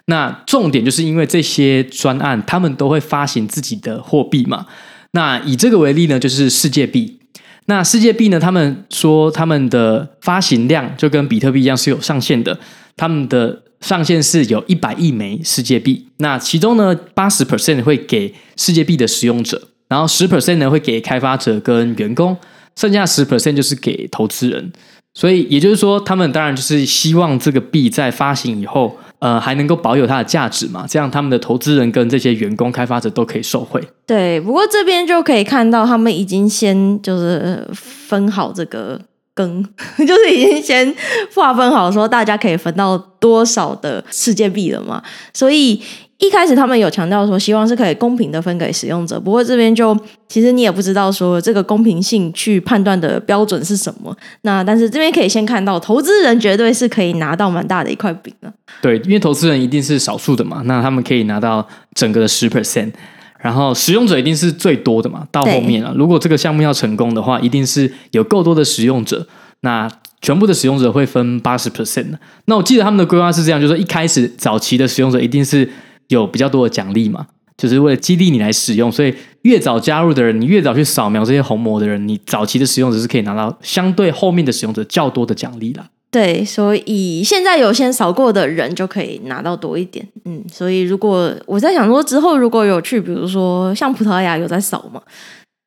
[0.08, 4.66] 那重点就是因为这些专案，他们都会发行自己的货币嘛。
[5.12, 7.20] 那以这个为例呢，就是世界币。
[7.66, 12.58] 那世界币呢，他们说他们的发行量就跟比特币一样是有上限的，
[12.96, 16.08] 他们的上限是有一百亿枚世界币。
[16.18, 22.38] 那其中呢，八十 percent 会给世界币的使用者，然后十 percent 呢会给开发者跟员工，
[22.78, 24.72] 剩下十 percent 就是给投资人。
[25.18, 28.96] 所以也就是说，他们当然就是希望这个币在发行以后。
[29.20, 30.86] 呃，还能够保有它的价值嘛？
[30.88, 33.82] 这样他们的投资人跟这些员工、开发者都可以受惠。
[34.06, 39.02] 对，不过这边就可以看到，他们已经先就是分好这个
[39.34, 40.96] 羹， 就是已经先
[41.34, 45.02] 划分好，说大家可以分到多少的世界币了嘛。
[45.34, 45.82] 所以。
[46.20, 49.20] 一开始他们有强调说，希望是可以公平的分给使用者。
[49.20, 49.96] 不过这边就
[50.28, 54.16] 其实你也不知道说这个公平性去判断的标准是什么。
[54.42, 58.52] 那但是这边可以先看到，投资人绝对是可以拿到蛮大的一块饼的。
[58.82, 62.92] 对，因为投资人一定是少数的嘛，那他们可以拿到整个的十 percent，
[63.40, 65.28] 然后使用者一定是最多的嘛。
[65.32, 69.28] 到后面啊，如果这个项目要成功的话，一定是有够多的使用者，
[69.62, 69.88] 那
[70.20, 72.08] 全部的使用者会分八十 percent。
[72.46, 75.70] 那我记得他们的规划是这样，就是一开始早期的使用者一定是。
[76.08, 85.88] 有比较多的奖励嘛，就是为了激励你来使用，所以越早加入的人，你越早去扫描这些红魔的人，你早期的使用者是可以拿到相对后面的使用者较多的奖励啦。
[86.10, 90.08] 对，所以现在有先扫过的人就可以拿到多一点。
[90.24, 95.02] 嗯，所以如果我在想说之后如果有去，比如说像葡萄牙有在扫嘛，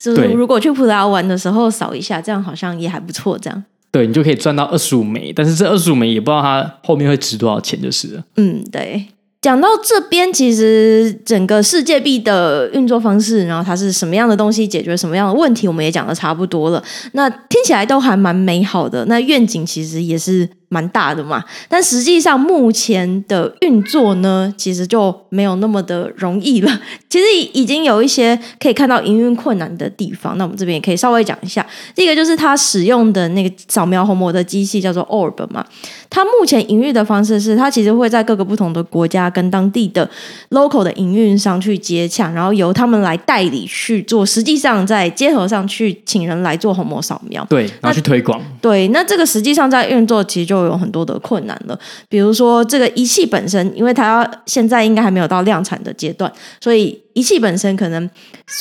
[0.03, 3.39] 就是如果去葡萄牙玩的时候扫一下，这样好像也还不错。
[3.39, 8.25] 这样，对，你就可以赚到二十五枚，但是这二十五枚也不知道它后面会值多少钱，就是了。
[8.37, 9.09] 嗯，对。
[9.41, 16.83] 讲到这边，其实整个世界币的运作方式，然后它是什么样的东西，解决什么样的问题，我们也讲的差不多了。
[17.13, 20.49] 那听起来都还蛮美好的，那愿景其实也是。
[20.73, 26.81] 蛮大的嘛，但实际上目前的运作呢，其实就没有那么的容易了。
[27.11, 31.67] 其实已经有一些可以看到营运困难的地方，那我们这边也可以稍微讲一下。
[31.93, 35.67] 第一个就是它使用的那个扫描虹膜的机器叫做 Orb 嘛，
[36.09, 40.09] 它目前营运的方式是，它其实会在各个不同的国家跟当地的
[40.51, 48.41] local 的营运商去接洽，然后由他们来代理去做，实际上在街头上去请人来做虹膜扫描，对，然后去推广。
[48.61, 50.60] 对，那这个实际上在运作其实就。
[50.61, 58.11] 都有很多的困难了，比如说这个仪器本身，因为它现在应该还没有到量产的阶段，所以仪器本身可能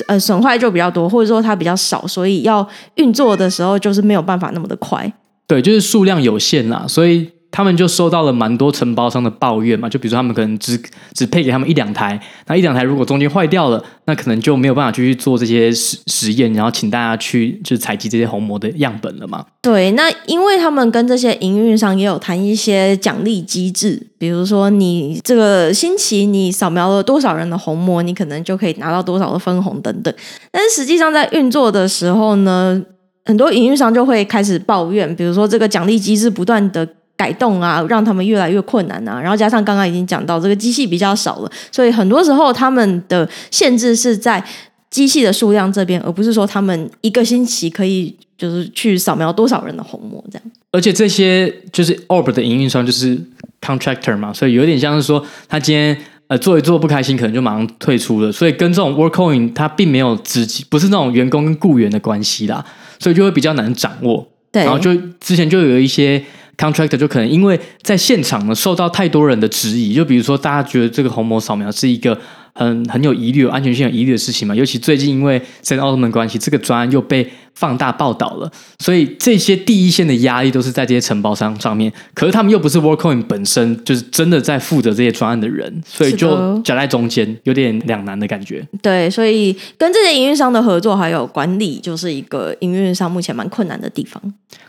[0.07, 5.11] 呃损坏就比较多，或者说它比较少，所以要运作的时候就是没有办法那么的快。
[5.45, 7.29] 对，就是数量有限啦，所以。
[7.51, 10.79] 他们就收到了蛮多承包商的抱怨嘛，就比如说他们可能只
[11.13, 19.43] 只配给他们一两台，那一两台如果中间坏掉了，那可能就没有办法继续做这些实实验，然后请大家去就采集这些虹膜的样本了嘛。
[19.61, 30.13] 对，那因为他们跟这些营运商也有谈一些奖励机制，比如说你这个星期你扫描了多少人的虹膜，你可能就可以拿到多少的分红等等。
[30.51, 32.79] 但是实际上在运作的时候呢，
[33.25, 36.87] 很多营运商就会开始抱怨，比如说这个奖励机制不断的。
[37.19, 39.19] 改动啊，让他们越来越困难啊。
[39.19, 44.41] 然后加上刚刚已经讲到，这个机器比较少了，所以很多时候他们的限制是在
[44.89, 50.51] 机器的数量这边，而不是说他们一个星期可以就是去扫描多少人的虹膜这样。
[50.71, 53.19] 而且这些就是 Orb 的营运商就是
[53.59, 58.31] contractor 嘛，所以有点像是说他今天呃做一做不开心，可能就马上退出了。
[58.31, 62.63] 所以跟这种 Workcoin 它并没有直接不是那种员工跟雇员的关系啦，
[62.97, 64.25] 所以就会比较难掌握。
[64.51, 66.23] 对，然后就之前就有一些
[66.59, 72.19] contractor 就可能因为在现场呢受到太多人的质疑，就比如说大家觉得这个虹膜扫描是一个。
[72.59, 81.91] 很很有疑虑、有安全性有疑虑的事情嘛，尤其最近因为 Sam Altman 关系，这个专案又被放大报道了，所以这些第一线的压力都是在这些承包商上面。
[82.13, 88.67] 可是他们又不是 Workcoin 本身，就是真的在负责这些专案的人，所以就夹在中间，有点两难的感觉。
[88.81, 94.21] 对，所以跟这些营运商的合作还有管理，就是一个营运商目前蛮困难的地方。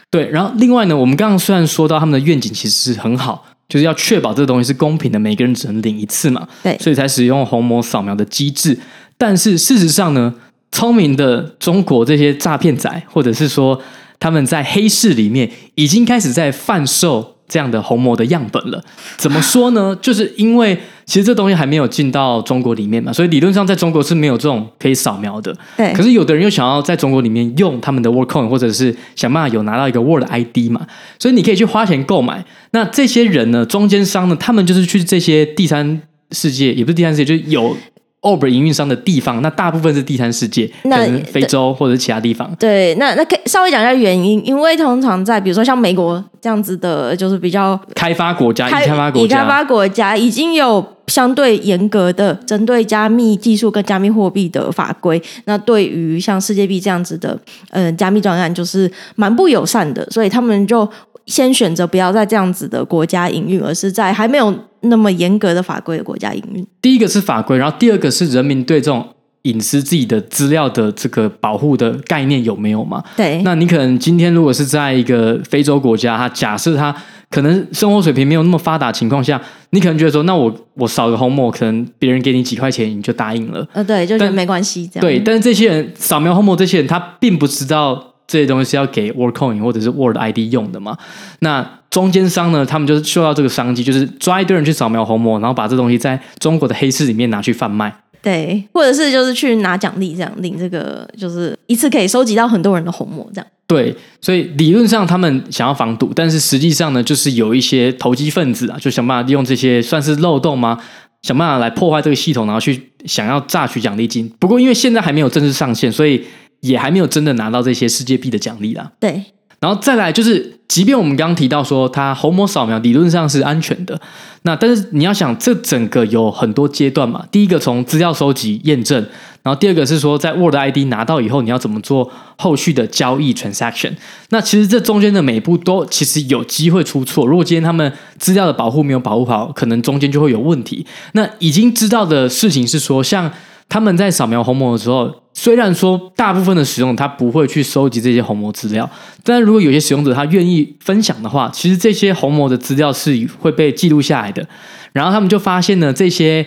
[0.08, 3.44] 对，然后另外呢，我们刚刚虽然说到他们的愿景其实是很好。
[3.70, 8.78] 就是要确保这个东西是公平的，每个人只能领一次嘛，对，所以才使用虹膜扫描的机制。
[9.16, 10.34] 但是事实上呢，
[10.70, 13.80] 聪明的中国这些诈骗仔，或者是说
[14.18, 17.36] 他们在黑市里面已经开始在贩售。
[17.52, 18.80] 这样的虹膜的样本了，
[19.16, 19.98] 怎么说呢？
[20.00, 20.78] 就是因为
[21.10, 25.52] 其实这东西还没有进到中国里面嘛，所以理论上在中国是没有这种可以扫描的。
[25.76, 25.92] 对。
[25.92, 30.86] 可是有的人又想要在中国里面用他们的 Word Coin，或者是想办法有拿到一个 World ID 嘛，
[31.18, 32.44] 所以你可以去花钱购买。
[32.70, 37.76] 那这些人呢，中间商呢，他们就是去这些第三世界，也不是第三世界，就是有。
[38.22, 42.54] Orb 营运商的地方，那大部分是第三世界，可能非洲或者是其他地方。
[42.56, 55.20] 对，那那可以稍微讲一下原因，因为通常在比如说像美国这样子的，就是比较开发国家、已开发国家、已开发国家已经有相对严格的针对加密技术跟加密货币的法规。
[55.44, 60.88] 那对于像世界币这样子的，呃，加密专案就是蛮不友善的，所以他们就。
[61.26, 66.66] 先选择不要在这样子的国家营运，而是在还没有那么严格的法规的国家营运。
[66.82, 69.06] 第一个是法规，然后第二个是人民对这种
[69.42, 73.04] 隐私自己的资料的这个保护的概念有没有嘛？
[73.16, 73.40] 对。
[73.44, 76.92] 那你可能今天如果是在一个非洲国家，它假设他
[77.30, 79.40] 可能生活水平没有那么发达情况下，
[79.70, 83.66] 你可能觉得说，那我我扫个红膜，可能别人给你几块钱你就答应了。
[83.72, 85.00] 呃，对，就觉得没关系这样。
[85.00, 88.06] 对，但是这些人扫描红膜，这些人他并不知道。
[88.30, 90.96] 这些东西是要给 Workcoin 或者是 World ID 用的嘛？
[91.40, 92.64] 那中间商呢？
[92.64, 97.92] 他们就是嗅到这个商机，就是抓一堆人去扫描红膜，然后把这东西在中国的黑市里面拿去贩卖。
[98.22, 103.46] 对，或者是就是去拿奖励，这样领这个就是一次可以收集到很多人的红膜，这样。
[103.74, 110.78] 对，所以理论上他们想要防堵，但是实际上呢，就是有一些投机分子啊，就想办法利用这些算是漏洞吗？
[111.22, 114.30] 想办法来破坏这个系统，然后去想要榨取奖励金。
[114.38, 116.22] 不过因为现在还没有正式上线，所以。
[116.60, 118.92] 也还没有真的拿到这些世界币的奖励啦。
[119.00, 119.24] 对，
[119.60, 123.98] 然后再来就是，即便我们刚刚提到说它虹膜扫描理论上是安全的，
[124.42, 127.24] 那但是你要想，这整个有很多阶段嘛。
[127.32, 129.02] 第一个从资料收集验证，
[129.42, 133.92] 然后第二个是说在 Word ID 拿到以后，你要怎么做后续的交易 transaction。
[134.28, 137.26] 那其实这中间的每一步都其实有机会出错。
[137.26, 140.86] 如果今天他们资料的保护没有保护好，可能中间就会有问题。
[141.12, 143.30] 那已经知道的事情是说，像
[143.68, 145.14] 他们在扫描虹膜的时候。
[145.32, 148.90] 虽然说大部分的使用者他不会去收集这些虹膜资料，
[149.22, 154.46] 但如果有些使用者他愿意分享的话，其实这些虹膜的资料是会被记录下来的。
[154.92, 156.44] 然后他们就发现呢，这些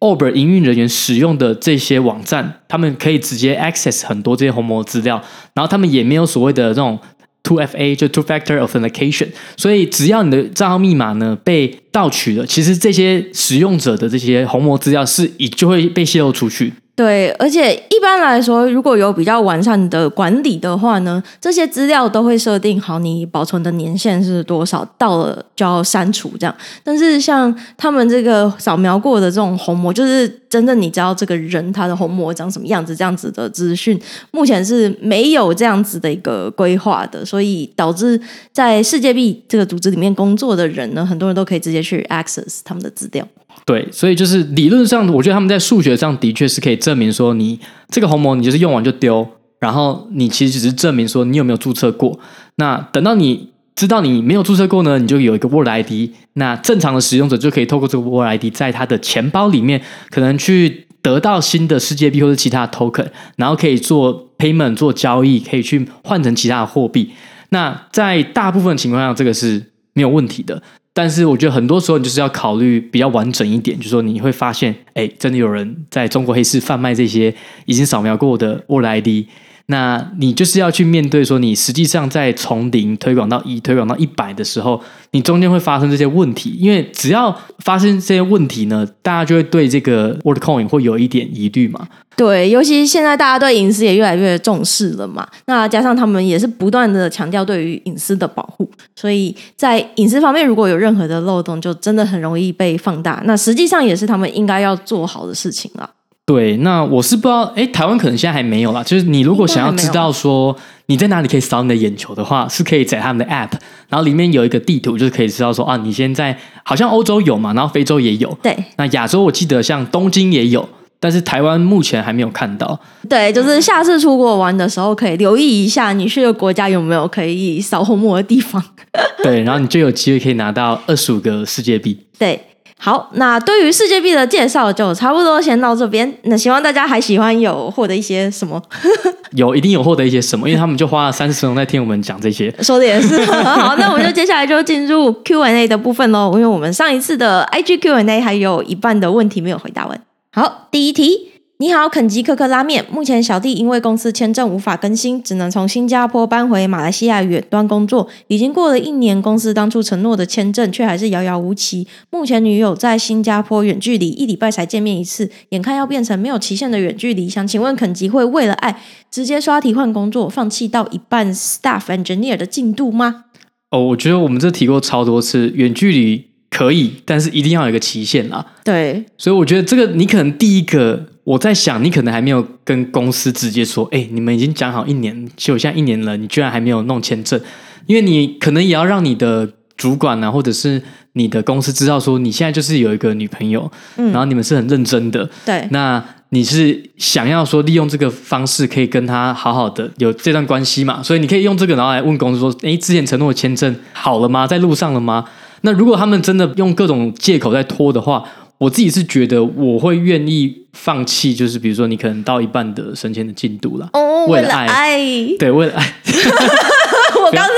[0.00, 5.22] Orb 营运人员使用的这些网站，他们可以直接 access 很多这些虹膜资料，
[5.54, 6.98] 然后他们也没有所谓的这种
[7.42, 16.72] Two FA 就 Two Factor Authentication，所以只要你的账号密码呢被盗取了，其实这些使用者的这些虹膜资料是已就会被泄露出去。
[16.96, 26.56] 对，而且一般来说，如果有比较完善的管理的话呢，这些资料都会设定好你保存的年限是多少，到了就要删除这样。
[26.82, 38.18] 但是像他们这个扫描过的这种虹膜，就是真正你知道这个人他的虹膜长什么样子这样子的资讯，目前是没有这样子的一个规划的，所以导致
[38.52, 43.28] 在世界币这个组织里面工作的人呢，很多人都可以直接去 access 他们的资料。
[43.66, 47.58] 对，所以就是理论上，我觉得他们在数学上的确是可以证明说，你
[47.90, 49.26] 这个虹膜你就是用完就丢，
[49.58, 52.16] 然后你其实只是证明说你有没有注册过。
[52.54, 56.10] 那等到你知道你没有注册过呢，你就有一个 Word ID。
[56.34, 67.10] 那正常的使用者就可以透过这个 Word ID，在他的钱包里面可能去得到新的世界币或者其他的 token，然后可以做 payment 做交易，可以去换成其他的货币。
[67.48, 70.62] 那在大部分情况下，这个是没有问题的。
[70.96, 77.34] 但是我觉得很多时候你就是要考虑比较完整一点，就是说你会发现，哎，真的有人在中国黑市贩卖这些
[77.66, 79.26] 已经扫描过的 World ID，
[79.68, 86.56] 那你就是要去面对说，你实际上在从零推广到一、推广到一百的时候，你中间会发生这些问题。
[86.58, 91.88] 因为只要发生这些问题呢，大家就会对这个 Word Coin 会有一点疑虑嘛。
[92.14, 95.26] 对，尤其现在大家对隐私也越来越重视了嘛。
[95.46, 103.20] 那加上他们也是不断的强调对于隐私的保护，所以在隐私方面如果有任何的漏洞，就真的很容易被放大。
[103.26, 105.90] 那实际上也是他们应该要做好的事情了。
[106.26, 108.82] 对，那我是不知道，哎，台湾可能现在还没有啦。
[108.82, 110.54] 就是你如果想要知道说
[110.86, 113.52] 你在哪里可以扫你的眼球的话，是可以载他们的 App，
[113.88, 118.36] 然后里面有一个地图，就是可以知道说啊，你现在好像欧洲有嘛，然后非洲也有。
[118.42, 122.76] 对，那亚洲我记得像东京也有，但是台湾目前还没有看到。
[123.08, 128.60] 对，就是下次出国玩的时候可以留意一下，你去的国家有没有可以扫虹膜的地方。
[129.22, 131.96] 对，然后你就有机会可以拿到二十五个世界币。
[132.18, 132.40] 对。
[132.78, 136.12] 好，那对于世界币的介绍就差不多先到这边。
[136.24, 138.62] 那希望大家还喜欢有获得一些什么？
[139.32, 142.54] 有，一定有获得一些什么，因为他们就花了三十分钟在听我们讲这些。
[142.60, 143.24] 说的也是。
[143.42, 150.00] 好，那我们就接下来就进入 Q&A 的部分喽，因为我们上一次的 IG Q&A 还有一半的问题没有回答完。
[150.32, 151.32] 好，第一题。
[151.58, 152.84] 你好，肯吉可可拉面。
[152.92, 158.06] 目前小弟因为公司签证无法更新，只能从新加坡搬回马来西亚远端工作。
[158.28, 161.88] 已经过了一年，公司当初承诺的签证却还是遥遥无期。
[162.10, 167.26] 目前女友在新加坡远距离，一礼拜才见面一次，眼看要变成没有期限的远距离。
[167.26, 168.78] 想请问肯吉会为了爱
[169.10, 173.24] 直接刷题换工作，放弃到一半 staff engineer 的进度吗？
[173.70, 178.44] 哦，我觉得我们这提过超多次，远距离可以，但是一定要有一个期限啦。
[178.62, 181.06] 对，所以我觉得这个你可能第一个。
[181.26, 187.40] 我在想，你可能还没有跟公司直接说，哎，你们已经讲好一年，就现在一年了，你居然还没有弄签证，
[187.86, 190.80] 因为你可能也要让你的主管啊，或者是
[191.14, 201.02] 你的公司知道说，你现在就是有一个女朋友，嗯，然后你们是很认真的，对，那你是想要说利用这个方式可以跟他好好的有这段关系嘛？
[201.02, 204.46] 所以你可以用这个，然后来问公司说，哎，之前承诺的签证好了吗？
[204.46, 205.24] 在路上了吗？
[205.62, 208.22] 那如果他们真的用各种借口在拖的话，
[208.58, 214.98] 我自己是觉得我会愿意放弃，就是比如说你可能到一半的升迁的进度了，哦，为了爱，
[215.38, 215.94] 对，为了爱。
[217.24, 217.52] 我刚是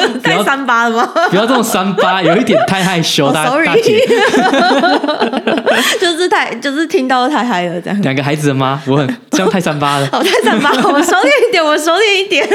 [0.22, 1.12] 太三八了吗？
[1.30, 4.00] 不要这种三八，有一点太害羞， 大大姐。
[6.00, 8.02] 就是太，就是听到太嗨了，这样。
[8.02, 10.06] 两个孩子的妈，我很这样太三八了。
[10.12, 12.48] 好，太三八，我收敛一点，我收敛一点。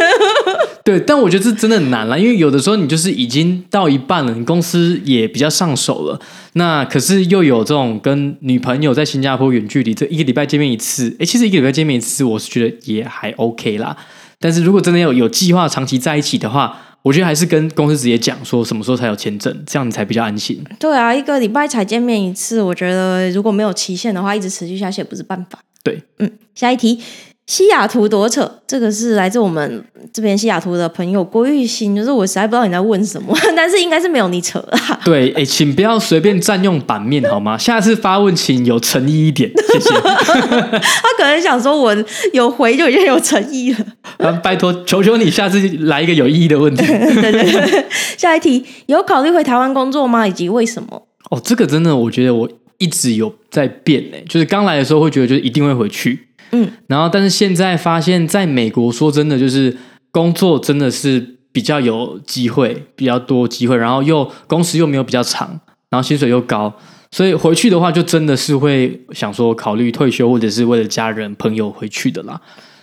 [0.83, 6.19] 对，但我觉得这真的很难了，因为有的时候你就是已经到一半了，你公司也比较上手了，
[6.53, 13.95] 那可是又有这种跟女朋友在新加坡远距离，这一个礼拜见面一次，哎，其实一个礼拜见面一次，我是觉得也还 OK 啦。
[14.39, 20.63] 但是如果真的有有计划长期在一起的话，我觉得还是跟公司直接讲说什么时候才有签证，这样你才比较安心。
[20.79, 25.59] 对啊，一个礼拜才见面一次，我觉得如果没有期限的话，一直持续下去也不是办法。
[25.83, 27.01] 对，嗯，下一题。
[27.47, 29.81] 西雅图多扯，这个是来自我们
[30.13, 34.99] 这边西雅图的朋友郭玉新，就是我实在不知道你在问什么， 但是应该是没有你扯啦。
[35.05, 37.57] 对，哎，请不要随便占用版面好吗？
[37.57, 39.89] 下次发问请有诚意一点，谢谢。
[40.01, 41.95] 他可能想说我
[42.33, 43.85] 有回就已经有诚意了。
[44.19, 46.85] 啊，拜托，求求你下次来一个有意义的问题。
[46.85, 47.85] 对对对，
[48.17, 50.27] 下一题，有考虑回台湾工作吗？
[50.27, 51.03] 以及为什么？
[51.31, 56.26] 哦，这个真的，我觉得我一直有在变诶，就是刚来的时候会觉得就是一定会回去。
[56.51, 59.75] 嗯，然后但是现在发现，在美国说真的，就是
[60.11, 66.73] 工作真的是比较有机会，比较多机会，然后又工时又没有比较长，然后薪水又高，
[67.11, 72.39] 所以回去的话，就真的是会想说考虑退休，或者是为了家人朋友回去的啦。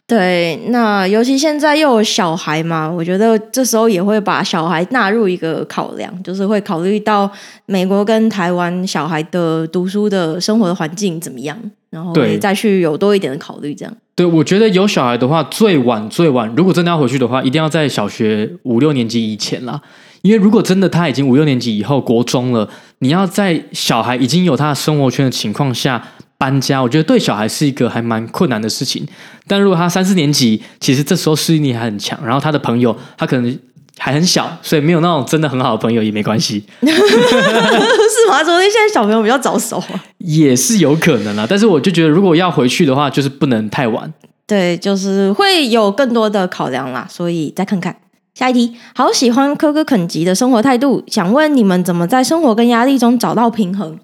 [0.07, 7.31] 对，那尤其现在又有小孩嘛，我觉得这时候也会把小孩纳入一个考量，就是会考虑到
[7.67, 11.59] 美国跟台湾小孩的读书的生活的环境怎么样。
[11.88, 13.95] 然后再去有多一点的考虑，这样。
[14.17, 19.81] 对，我觉得有小孩的话，最晚最晚，如果真的要回去的话，一定要在小学五六年级以前啦。
[20.23, 26.05] 因为如果真的他已经五六年级以后国中了，你要在小孩已经有他的生活圈的情况下
[26.38, 29.07] 搬家，我觉得对小孩是一个还蛮困难的事情。
[29.47, 33.59] 但如果他三四年级，其实这时候适应力还很强，然后他的朋友他可能。
[33.97, 36.87] 还很小，所以没有那种真的很好的朋友也没关系， 是
[38.29, 38.42] 吗？
[38.42, 41.47] 昨天现在小朋友比较早熟啊，也是有可能啦。
[41.49, 44.12] 但是我就觉得，如果要回去的话，就是不能太晚。
[44.49, 47.94] 对，就是会有更多的考量啦，所以再看看
[48.35, 48.75] 下一题。
[48.97, 53.97] 好喜欢科科肯吉的生活态度，想问你们怎么在生活跟压力中找到平衡？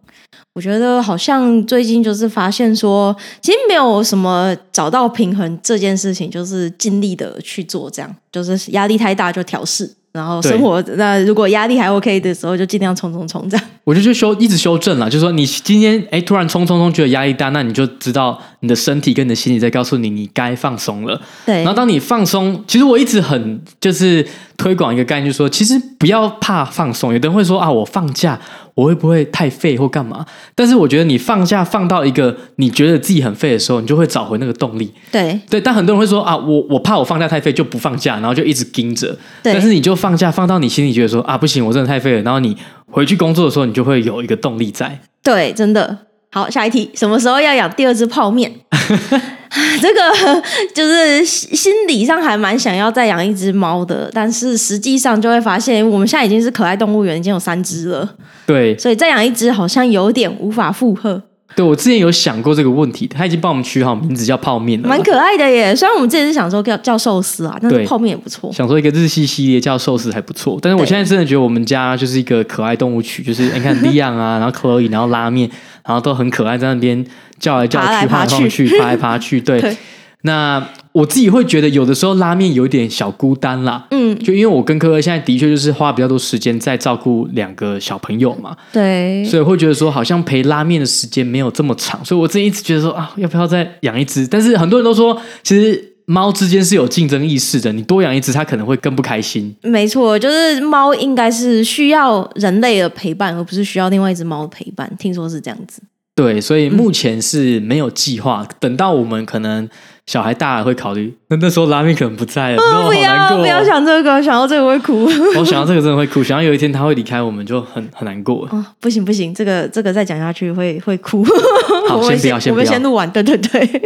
[0.53, 9.95] 我觉得好像最近就是发现说，其实没有什么找到平衡这件事情，就是尽力的去做，这样就是压力太大就调试。
[10.13, 13.65] 然后生活那如果压力还 OK 的时候，就尽量冲冲冲这样。
[13.85, 21.23] 我就去修一直修正了，就是说你今天哎突然冲冲冲觉得压力大，那你就知道你的身体跟你的心理在告诉你你该放松了。
[21.47, 24.27] 对，然后当你放松，其实我一直很就是
[24.57, 27.13] 推广一个概念，就是说其实不要怕放松。
[27.13, 28.41] 有的人会说啊，我放假。
[28.75, 30.25] 我会不会太废或干嘛？
[30.55, 34.93] 但是我觉得你放假放到一个你觉得自己很废的时候，你就会找回那个动力。
[35.11, 39.09] 对对，但很多人会说啊，我我怕我放假太废就不放假，然后就一直盯着。
[39.43, 42.23] 对但是你就放假放到你心里觉得说啊，不行，我真的太废了。
[42.23, 42.57] 然后你
[42.87, 45.01] 回去工作的时候，你就会有一个动力在。
[45.23, 45.99] 对，真的。
[46.33, 48.53] 好，下一题，什么时候要养第二只泡面？
[49.83, 50.43] 这个
[50.75, 58.09] 就是心理上还蛮想要再养一只猫的，但是实际上就会发现，我们现在已经是可爱动物园，已经有三只了。
[58.47, 61.21] 对，所以再养一只好像有点无法负荷。
[61.57, 65.75] 对，我之前有想过这个问题，他已经帮我们取好名字叫泡面了，蛮可爱的耶。
[65.75, 68.53] 虽然我们之前是想说叫叫寿司啊，但是泡面也不错。
[68.53, 75.51] 想说一个日系系列叫寿司还不错，但是我现在真的觉得我们家就是一个可爱动物区，就是你看利昂啊，然后 Chloe，然后拉面，
[75.85, 77.05] 然后都很可爱，在那边
[77.39, 79.61] 叫来叫去，爬来 爬去，爬来爬去，对。
[79.63, 79.77] 对
[80.23, 80.63] 那
[80.93, 83.87] 我自己会觉得，有的时候拉面有点小孤单啦。
[83.91, 88.55] 嗯，就因为我跟柯柯现在的确就是花比较多时间在照顾两个小朋友嘛。
[88.71, 92.05] 对，所以会觉得说，好像陪拉面的时间没有这么长。
[92.05, 94.27] 所以我自己一直觉得说啊，要不要再养一只？
[94.27, 99.55] 但是很多人都说，其实猫之间是有竞争意识的，你多养一只，它可能会更不开心。
[99.63, 104.93] 没错，就是猫应该是需要人类的陪伴，而不是需要另外一只猫的陪伴。
[104.99, 105.81] 听说是这样子。
[106.17, 109.69] 对，所以目前是没有计划，嗯、等到我们可能。
[110.07, 115.05] 小孩大了会考虑， 那那时候拉面可能不在了，哦、不要、哦、不要想这个，想到这个会哭。
[115.37, 118.49] 我想到这个真的会哭，想到有一天他会离开我们，就很很难过。
[118.51, 121.25] 哦，不行不行，这个这个再讲下去会会哭。
[121.89, 123.09] 好，先不要，先不要，我们先录完。
[123.11, 123.83] 对对对，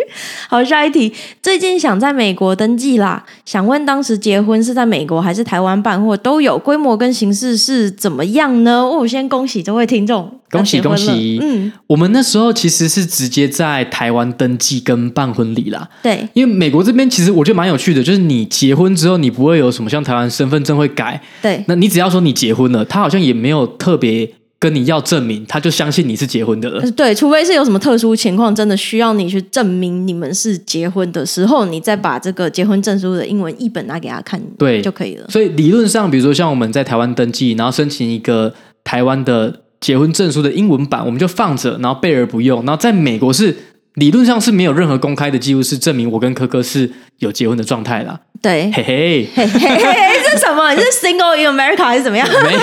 [0.49, 1.13] 好，下一题。
[1.43, 8.85] 最近想在美国登记啦，想问当时结婚是在美国还是台湾办，或都有规模跟形式是怎么样呢？
[8.87, 10.41] 我先恭喜这位听众。
[10.51, 11.41] 恭喜恭喜！
[11.43, 15.89] 嗯，我们那时候其实是直接在台湾登记跟办婚礼啦。
[16.05, 21.19] 对，因为美国这边其实我觉得蛮有趣的，就是你结婚之后，你不会有什么像台湾身份证会改。
[21.41, 26.91] 对，那你只要说你结婚了，他好像也没有特别跟你要证明，他就相信你是结婚的了。
[26.91, 35.27] 对，除非是有什么特殊情况，真的需要你去证明你们是结婚的时候，你再把这个结婚证书的英文译本拿给他看，对，就可以了。
[35.31, 38.53] 所以理论上，比如说像我们在台湾登记，然后申请一个
[38.85, 39.61] 台湾的。
[39.81, 42.65] 结婚证书的英文版我们就放着，然后备而不用。
[42.65, 43.55] 然后在美国是
[43.95, 48.19] 理论上是没有任何公开的记录，是证明我跟柯柯是有结婚的状态啦。
[48.43, 50.73] 对，嘿嘿，嘿 嘿嘿，这是什么？
[50.73, 52.29] 你是 single in America 还是怎么样？
[52.43, 52.61] 没有。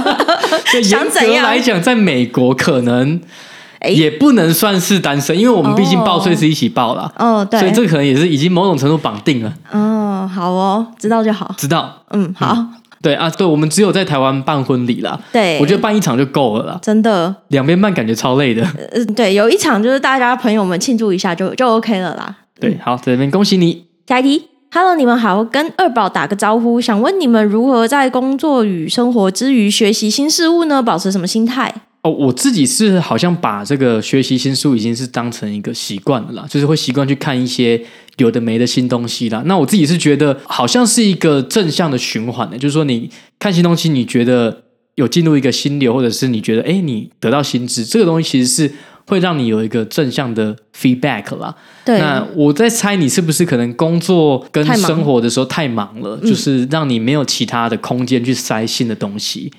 [0.82, 3.20] 想怎样来讲，在美国可能
[3.88, 7.12] 也不能算是单身，因为我们毕竟报税是一起报了。
[7.18, 9.52] 哦，对，所以这可能也是已经某种程度绑定了。
[9.72, 11.52] 哦，好哦，知道就好。
[11.58, 12.56] 知道，嗯，好。
[13.04, 15.20] 嗯对啊，对，我们只有在台湾办婚礼啦。
[15.30, 16.78] 对，我觉得办一场就够了啦。
[16.80, 18.66] 真的，两边办感觉超累的。
[18.92, 22.34] 嗯，对，有一场就是大家朋友们庆祝一下就就 OK 了啦。
[22.58, 23.84] 对，好，在这边恭喜你。
[24.08, 30.82] 下一题，Hello，你们好，跟二宝打个招呼，想问你们如何在工作与生活之余学习新事物呢？
[30.82, 31.74] 保持什么心态？
[32.02, 37.80] 哦，我自己是好像把这个学习新事物已经是当成一个习惯了啦，就是会习惯去看一些
[38.18, 39.42] 有的没的新东西啦。
[39.46, 44.62] 那我自己是觉得好像是一个正向的循环的，就是说你看新东西，你觉得
[44.94, 48.72] 有进入一个心流，或者是你觉得哎，你得到新知，这个东西其实是
[49.06, 51.54] 会让你有一个正向的 feedback 啦。
[51.84, 59.52] 对，那我在猜你是不是可能工作跟生活的时候太忙了，忙就是让你没有其他的空间去塞新的东西。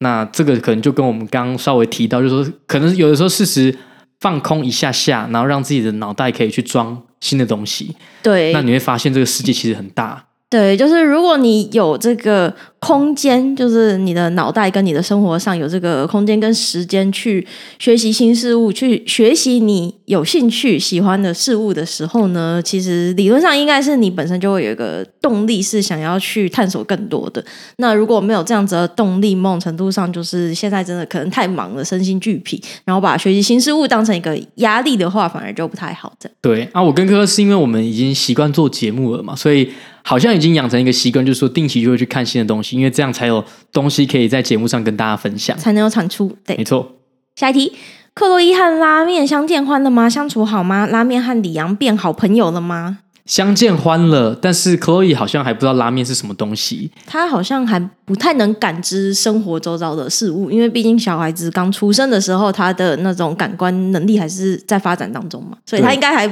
[0.00, 3.76] 那这个可能就跟我们刚刚稍微提到，就是说，可能有的时候适时
[4.20, 7.96] 放空一下下，然后让自己的脑袋可以去装新的东西。
[8.22, 10.27] 对，那你会发现这个世界其实很大。
[10.50, 17.46] 对，就是如果你有这个空间，就是你的脑袋跟你的生活上有这个空间跟时间去
[17.78, 27.44] 学习新事物，去学习你有兴趣喜欢的事物的时候呢，其实理论上应该是你本身就会有一个动力，是想要去探索更多的。
[27.76, 36.30] 那如果没有这样子的动力，某种程度上就是现在真的可能太忙了，身心俱疲，然后把学习新事物当成一个压力的话，反而就不太好的。
[36.40, 39.70] 对啊，我跟哥哥是因为我们已经习惯做节目了嘛，所以。
[40.08, 46.34] 好像已经养成一个习惯，就是说定期就会去看新的东西，因为这样才有东西可以在节目上跟大家分享，才能有产出。
[46.46, 46.90] 对，没错。
[47.36, 47.74] 下一题，
[48.14, 50.08] 克洛伊和拉面相见欢了吗？
[50.08, 50.86] 相处好吗？
[50.86, 53.00] 拉面和李阳变好朋友了吗？
[53.26, 56.90] 相见欢了，但是克洛伊好像还不知道拉面是什么东西。
[57.04, 66.26] 他好像还不太能感知生活周遭的事物，因为毕竟小孩子刚出生的时候，他的那种感官能力还是在发展当中嘛，所以他应该还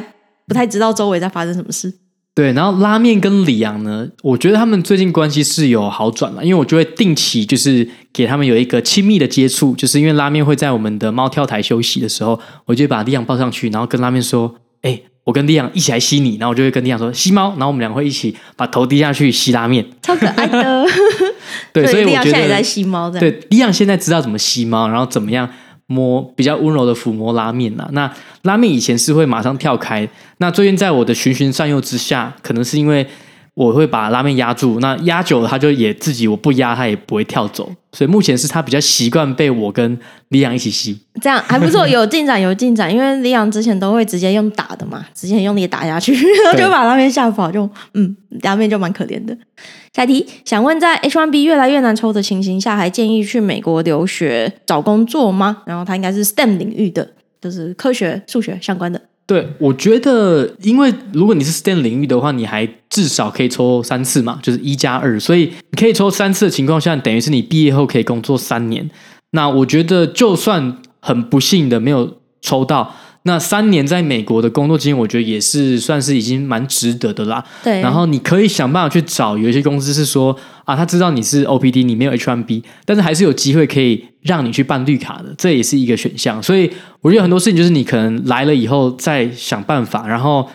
[0.49, 1.93] 不太知道周围在发生什么事。
[2.37, 20.85] 对，然后拉面跟李阳呢，我觉得他们最近关系是有好转了，因为我就会定期就是给他们有一个亲密的接触，就是因为拉面会在我们的猫跳台休息的时候，我就把李阳抱上去，然后跟拉面说：“哎，我跟李阳一起来吸你。”然后我就会跟李阳说：“吸猫。”然后我们两个会一起把头低下去吸拉面，超可爱的。
[21.73, 25.49] 对， 所以我觉得里昂现在也在吸猫，对，李阳现在知道怎么吸猫，然后怎么样。
[25.87, 28.13] 摸比较温柔的抚摸拉面啦，那
[28.43, 30.09] 拉面以前是会马上跳开，
[30.39, 33.07] 那最近在我的循循善诱之下，可能是因为
[33.57, 39.99] 我会把拉面压住，那压久了它就也自己我不压它也不会跳走，所以目前是它比较习惯被我跟
[40.29, 46.13] 李昂一起吸，这样还不错，有进展有进展，因为里昂之前都会直接用打的嘛，直接用力打下去，
[46.45, 49.35] 然后就把拉面吓跑，就嗯拉面就蛮可怜的。
[49.95, 55.63] 下一题，想问在 H1B 越来越难抽的情形下，还建议去美国留学找工作吗？
[55.65, 57.09] 然后他应该是 STEM 领域的，
[57.41, 59.01] 就是科学、数学相关的。
[59.27, 68.89] 对，我觉得，因为如果你是 STEM 领域的话，你还至少可以抽三次嘛，就是一加二，所以你可以抽三次的情况下，等于是你毕业后可以工作三年。
[69.33, 72.95] 那我觉得，就算很不幸的没有抽到。
[73.27, 77.45] 那三年在美国的工作经验，我觉得也是算是已经蛮值得的啦。
[77.65, 86.41] 对，然后你可以想办法去找，有一些公司是说啊，他知道你是 OPD，你没有 H1B，但是还是有机会可以让你去办绿卡的，这也是一个选项。
[86.41, 86.71] 所以
[87.01, 90.49] 我觉得很多事情就是你可能来了以后再想办法，然后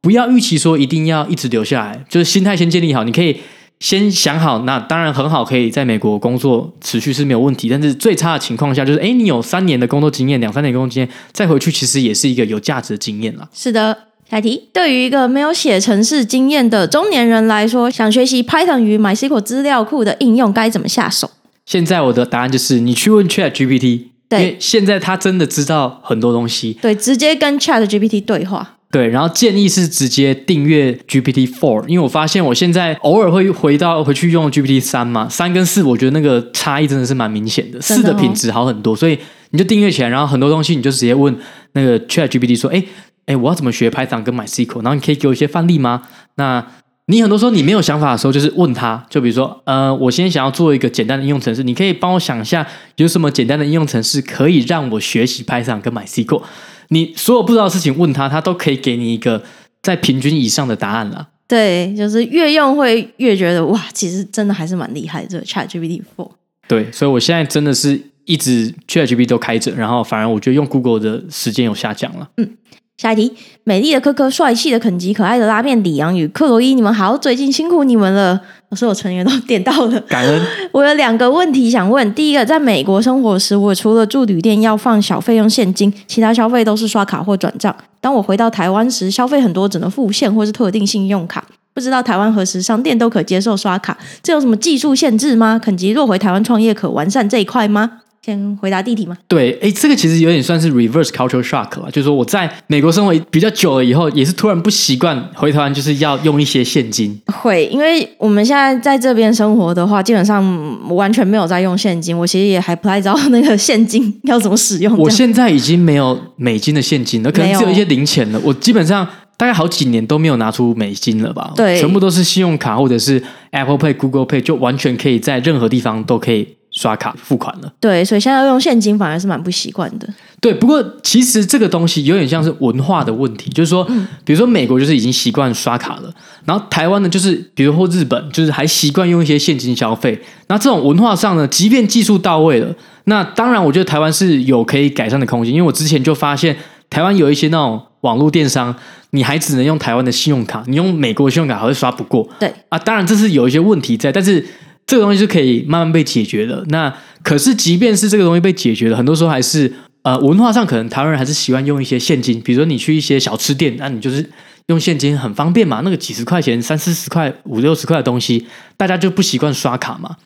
[0.00, 3.36] 不要预期说一定要一直留下来，就是心态先建立好，你可以。
[3.82, 7.68] 先想好，那当然很好，可以在美国工作持续是没有问题。
[7.68, 13.48] 但是最差的情况下，就是哎，你有三年的工作经验，两三年工作经验，再回去其实也是一个有价值的经验了。
[13.52, 13.98] 是的，
[14.30, 21.28] 下一题，对于一个没有写程式经验的中年人来说，想学习 Python 与 MySQL 资料库的应用，该怎么下手？
[21.66, 28.76] 现在我的答案就是，你去问 ChatGPT，对，因为现在他真的知道很多东西，对，直接跟 ChatGPT 对话。
[28.92, 39.18] 对，然后建议是直接订阅 GPT Four，因为我发现我现在偶尔会回到回去用 GPT 三嘛，三跟四，我觉得那个差异真的是蛮明显的，四的品质好很多，所以
[39.48, 41.34] 你就订阅起来，然后很多东西你就直接问
[41.72, 42.84] 那个 Chat GPT 说，哎
[43.24, 44.82] 哎，我要怎么学 Python 跟 MySQL？
[44.82, 46.02] 然后你可以给我一些范例吗？
[46.34, 46.62] 那
[47.06, 52.66] 你很多时候你没有想法的时候，就是问他，就比如说，呃，我现在想要做一个简单的应用程式，你可以帮我想一下
[52.96, 56.42] 有什么简单的应用程式可以让我学习 Python 跟 MySQL？
[56.88, 59.42] 你所有不知道的事情问他，他都可以给你一个
[59.82, 61.28] 在平均以上的答案了。
[61.48, 65.28] 对，就是越用会越觉得哇，其实真的还是蛮厉害的。
[65.28, 66.30] 这个 ChatGPT Four。
[66.66, 72.28] 对，所以我现在真的是一直 ChatGPT 都开着，然后反而我觉得用 Google 的时间有下降了。
[72.36, 72.56] 嗯。
[72.98, 73.32] 下一题，
[73.64, 78.40] 美丽的科科，帅气的肯吉，可爱的拉面里昂与克洛伊，你们好，最近辛苦你们了，
[78.74, 80.42] 所有成员都 点到了，感恩。
[80.72, 87.74] 我有两个问题想问，第一个，在美国生活时，我除了住旅店要放小费用现金，其他消费都是刷卡或转账。
[88.00, 95.58] 当我回到台湾时，消费很多只能付现或是特定信用卡，不知道台湾何时商店都可接受刷卡，这有什么技术限制吗？
[95.62, 97.98] 肯吉若回台湾创业，可完善这一块吗？
[98.24, 99.16] 先回答第一题吗？
[99.26, 107.20] 对，哎，这个其实有点算是 reverse culture shock 了，就是说我在美国生活比较久了以后，也是突然不习惯回台湾就是要用一些现金。
[107.42, 112.16] 会，因为我们现在在这边生活的话，基本上完全没有在用现金。
[112.16, 114.96] 我其实也还不太知道那个现金要怎么使用。
[114.96, 118.40] 我现在已经没有美金的现金了，可能只有一些零钱了。
[118.44, 119.04] 我基本上
[119.36, 121.52] 大概好几年都没有拿出美金了吧？
[121.56, 123.20] 对，全部都是信用卡或者是
[123.50, 126.46] Apple Pay、Google Pay，就完全可以在任何地方都可以。
[126.72, 130.08] 刷卡付款了，对，所以现在要用现金反而是蛮不习惯的。
[130.40, 136.12] 对，不过其实这个东西有点像是文化的问题，就是说，嗯、比如说美国就是已经习惯刷卡了，
[136.46, 140.18] 然后台湾呢就是，比如说日本就是还习惯用一些现金消费。
[140.48, 146.56] 那这种文化上呢，即便技术到位了，那当然我觉得台湾是有可以改善的空间，因为我之前就发现
[146.88, 148.74] 台湾有一些那种网络电商，
[149.10, 152.26] 你还只能用台湾的信用卡，你用美国的信用卡还会刷不过。
[152.40, 154.44] 对啊，当然这是有一些问题在，但是。
[154.86, 156.64] 这个东西是可以慢慢被解决的。
[156.68, 159.72] 那可是，即便是这个东西被解决了，很多时候还是
[160.02, 162.40] 呃文化上，可能台湾人还是喜欢用一些现金。
[162.40, 164.28] 比如说，你去一些小吃店，那你就是
[164.66, 165.80] 用现金很方便嘛。
[165.84, 170.16] 那个几十块钱、三四十块、五六十块的东西，大家就不习惯刷卡嘛。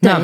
[0.00, 0.20] 那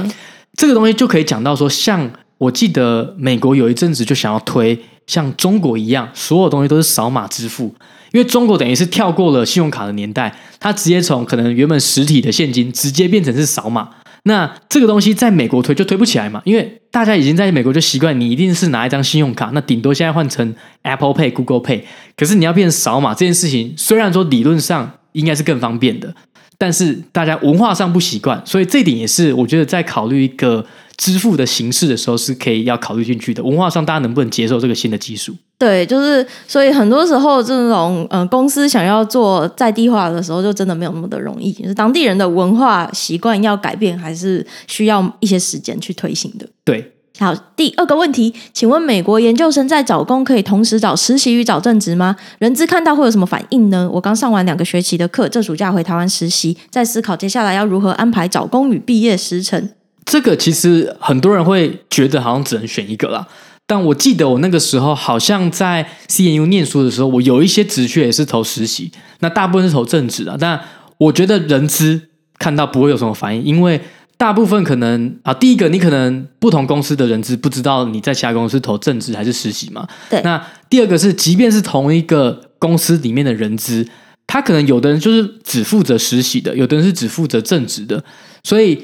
[0.57, 7.74] 这个东西就可以讲到说，像我记得美国有一阵子就想要推像中国一样，所有东西都是扫码支付。
[8.13, 13.89] 因为中国等于是跳过了信用卡的年代，它直接从可能原本实体的现金直接变成是扫码。
[14.25, 21.83] 那这个东西在美国推就推不起来嘛，因为大家已经在美国就习惯，你一定是拿一张信用卡，那顶多现在换成 Apple Pay、Google Pay。
[22.17, 26.15] 可是你要变成扫码这件事情，虽然说理论上应该是更方便的，
[26.59, 30.67] 但是大家文化上不习惯，所以这点也是我觉得在考虑一个
[31.01, 33.42] 支付的形式的时候是可以要考虑进去的。
[33.42, 35.34] 文化上大家能不能接受这个新的技术？
[35.59, 41.51] 对，就是所以很多时候这种呃公司想要做在地化的时候，就真的没有那么的容易。
[41.55, 46.46] 就是当地人的文化习惯要改变，还是需要一些时间去推行的。
[46.66, 52.14] 对，好，第二个问题，请问美国研究生在找工可以同时找实习与找正职吗？
[52.38, 53.88] 人资看到会有什么反应呢？
[53.90, 59.70] 我刚上完两个学期的课，这暑假回台湾实习，在思考接下来要如何安排找工与毕业时程。
[60.11, 63.25] 这个其实很多人会觉得好像只能选一个啦。
[63.65, 68.91] 但我记得我那个时候好像在 CNU 念书的时候，我有一些职缺也是投实习，
[69.21, 70.37] 那大部分是投正职啊。
[70.37, 70.61] 但
[70.99, 72.09] 我觉得人资
[72.41, 73.81] 看到不会有什么反应，因为
[74.17, 79.87] 大部分可能啊，第一个你可能不同公司的人资不知道你在其他公司投正职还是实习嘛。
[80.11, 80.21] 对。
[80.23, 83.87] 那第二个是，即便是同一个公司里面的人资，
[84.27, 88.03] 他可能有的人就是只负责实习的，有的人是只负责正职的，
[88.43, 88.83] 所以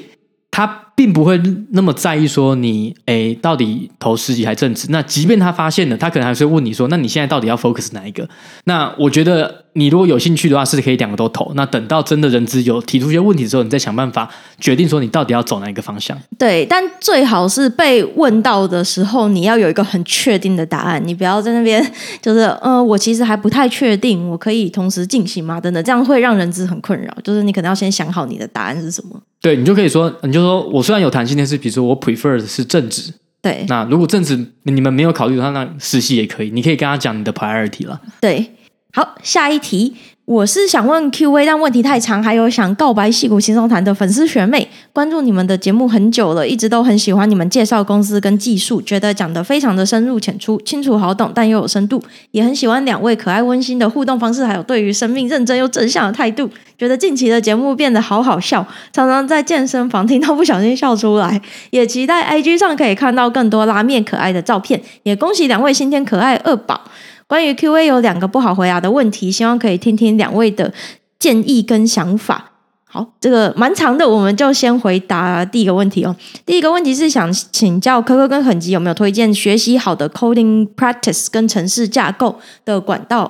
[0.49, 0.85] 他。
[0.97, 1.39] 并不会
[1.69, 8.27] 那么在意说你诶到底投十几还正职，那即便他发现了，他可能还是会问你说，那你现在到底要 focus 哪一个？
[8.63, 11.51] 那我觉得你如果有兴趣的话，是可以两个都投。
[11.55, 14.27] 那等到真的人资有提出一些问题之后，你再想办法
[14.59, 16.17] 决定说你到底要走哪一个方向。
[16.37, 21.85] 对，但最好是被问到的时候，你要有一个很确定的答案，你不要在那边
[22.21, 25.61] 就是呃，我其实还不太确定，我可以同时进行吗？
[25.61, 27.15] 等等，这样会让人资很困扰。
[27.23, 29.21] 就是你可能要先想好你的答案是什么。
[29.39, 33.13] 对，你就可以说，你就说我虽然有弹性，但是比如说我 prefer 的是正职。
[33.39, 36.49] 对，那如果正职你们没有考虑的话，那实习也可以。
[36.49, 38.01] 你可以跟他讲你的 priority 了。
[38.19, 38.43] 对，
[38.97, 39.93] 好，下一题。
[40.25, 42.21] 我是想问 Q&A，但问题太长。
[42.21, 52.01] 还有想告白矽谷轻松谈的粉丝学妹，关注你们的节目很久了，一直都很喜欢你们介绍公司跟技术，觉得讲得非常的深入浅出，清楚好懂，但又有深度。
[52.31, 56.49] 也很喜欢两位可爱温馨的互动方式，还有对于生命认真又正向的态度。
[56.75, 61.39] 觉得近期的节目变得好好笑，常常在健身房听到不小心笑出来。
[61.69, 64.81] 也期待 IG 上可以看到更多拉面可爱的照片。
[65.03, 66.81] 也恭喜两位新添可爱二宝。
[67.27, 70.73] 关于 Q&A 有两个不好回答的问题，希望可以听听两位的
[71.19, 72.51] 建议跟想法。
[72.89, 76.15] 好，这个蛮长的，我们就先回答第一个问题哦。
[76.45, 83.29] 第一个问题是想请教柯柯跟很吉有没有推荐学习好的 coding practice 跟城市架构的管道，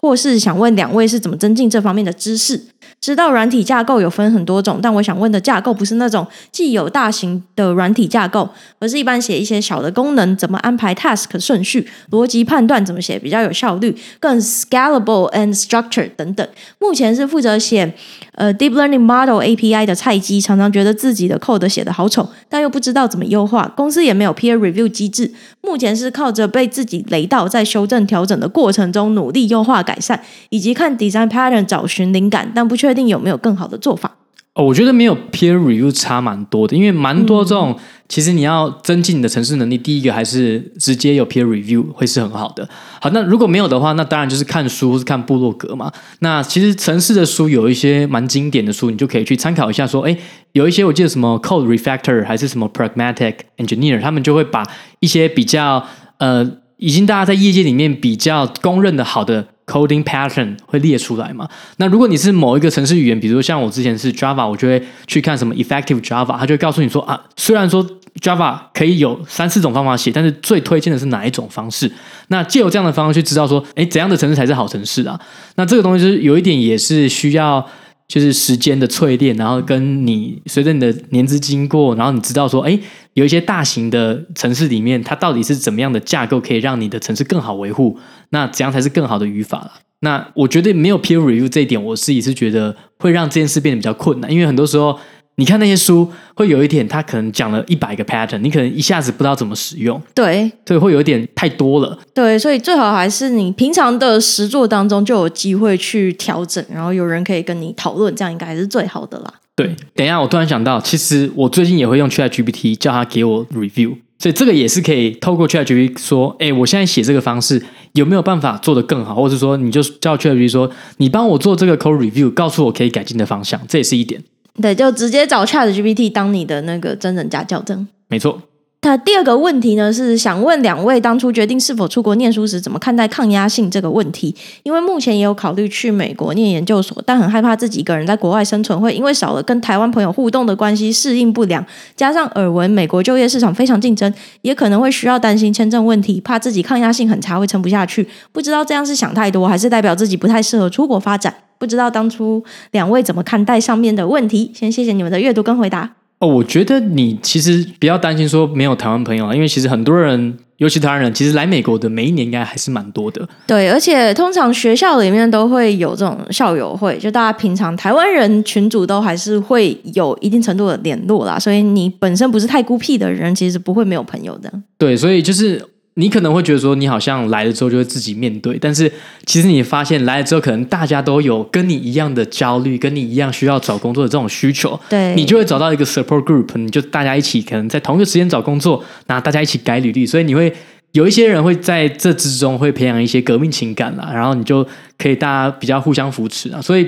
[0.00, 2.60] 或是想问两位是怎么增进这方面的知识。
[3.00, 8.48] 知道软体架构有分很多种，但我想问的架构不是那种既有大型的软体架构，
[8.80, 16.46] 而是一般写一些小的功能，怎么安排 task 顺序，逻辑判断怎么写比较有效率，更 scalable and structured 等等。
[16.80, 17.94] 目前是负责写
[18.32, 23.72] 呃 deep learning model API 的菜鸡，常常觉得自己的 code 写得好丑，但又不知道怎么优化。
[23.76, 30.20] 公司也没有 peer review 机制，目前是靠着被自己雷到，在修正调整的过程中努力优化改善，
[30.50, 34.16] 以及看 design pattern 找寻灵感，但不确定有没有更好的做法？
[34.54, 42.66] 哦，我觉得没有 peer review 差蛮多的，因为蛮多这种，嗯、其实你要增进你的城市能力，第一个还是直接有 peer review 会是很好的。
[42.98, 45.92] 好，那如果没有的话，那当然就是看书或是看部落格嘛。
[46.20, 49.86] 那其实城市的书有一些蛮经典的书，你就可以去参考一下。
[49.86, 50.16] 说，哎，
[50.52, 54.64] 有一些我记得什么 Code Refactor 还是什么 Pragmatic Engineer，他们就会把
[55.00, 55.84] 一些比较
[56.16, 59.48] 呃，已经大家在业界里面比较公认的好的。
[59.66, 61.48] Coding pattern 会列出来嘛？
[61.78, 67.84] 那如果你是某一个程式语言，比如说像我之前是 Java，我就会去看什么 Effective Java，它就会告诉你说啊，虽然说
[68.20, 71.90] Java 可以有三四种方法写，但是最推荐的是哪一种方式？
[72.28, 75.20] 那借由这样的方式去知道说，哎，怎样的程式才是好程式啊？
[75.56, 77.66] 那这个东西就是有一点也是需要。
[78.08, 82.78] 就是时间的淬炼，然后跟你随着你的年资经过，然后你知道说，哎，
[83.14, 87.98] 有一些大型的城市里面，它到底是怎么样的架构可以让你的城市更好维护？
[88.30, 89.72] 那怎样才是更好的语法了？
[90.00, 94.98] 那我觉得没有 peer review 这一点，我自己是觉得会让这件事变得比较困难，因为很多时候。
[95.38, 100.00] 你看那些书，会有一点，他可能讲了一百个 pattern，你可能一下子不知道怎么使用。
[100.14, 101.98] 对，所以会有一点太多了。
[102.14, 109.34] 对，所以最好还是你平常的实作当中就有机会去调整，然后有人可以跟你讨论，这样应该还是最好的啦。
[109.54, 117.62] 对，等一下，我突然想到，其实我最近也会用 ChatGPT 叫他给我 review，所以这个也是可以透过 ChatGPT 说，哎，我现在写这个方式
[117.92, 124.22] 有没有办法做得更好，或者说你就叫 ChatGPT 说，你帮我做这个 code review，告诉我可以改进的方向，这也是一点。
[124.60, 127.86] 对，就直接找 ChatGPT 当你的那个真人假校正。
[128.08, 128.40] 没错。
[128.86, 134.32] 他第二个问题呢，是想问两位当初决定是否出国念书时，怎么看待抗压性这个问题？
[134.62, 141.66] 因为目前也有考虑去美国念研究所，但很害怕自己一个人在国外生存会因为少了跟台湾朋友互动的关系适应不良，
[141.96, 144.12] 加上耳闻美国就业市场非常竞争，
[144.42, 148.06] 也可能会需要担心签证问题，怕自己抗压性很差会撑不下去。
[148.30, 151.34] 不知道这样是想太多，还是代表自己不太适合出国发展？
[151.58, 154.52] 不知道当初两位怎么看待上面的问题？
[154.54, 156.05] 先谢谢你们的阅读跟回答。
[156.18, 160.36] 哦，我觉得你其实不要担心说没有台湾朋友啊，因为其实很多人。
[160.58, 163.28] 尤其台湾人，其实来美国的每一年应该还是蛮多的。
[163.46, 171.38] 对，而且通常学校里面都会有这种校友会，就大家平常台湾人群组都还是会有一定程度的联络啦。
[171.38, 174.50] 所以你本身不是太孤僻的人，其实不会没有朋友的。
[174.78, 175.62] 对，所以就是。
[175.98, 178.90] 你可能会觉得说，你好像来了之后就会自己面对，但是
[179.24, 190.52] 其实你发现来了之后，可能大家都有跟你一样的焦虑，跟你一样需要找工作的这种需求，对，你就会找到一个 support group，你就大家一起可能在同一个时间找工作，那大家一起改履历，所以你会
[190.92, 194.62] 有一些人会在这之中会培养一些革命情感啦，然后你就
[194.98, 196.86] 可以大家比较互相扶持啊，所以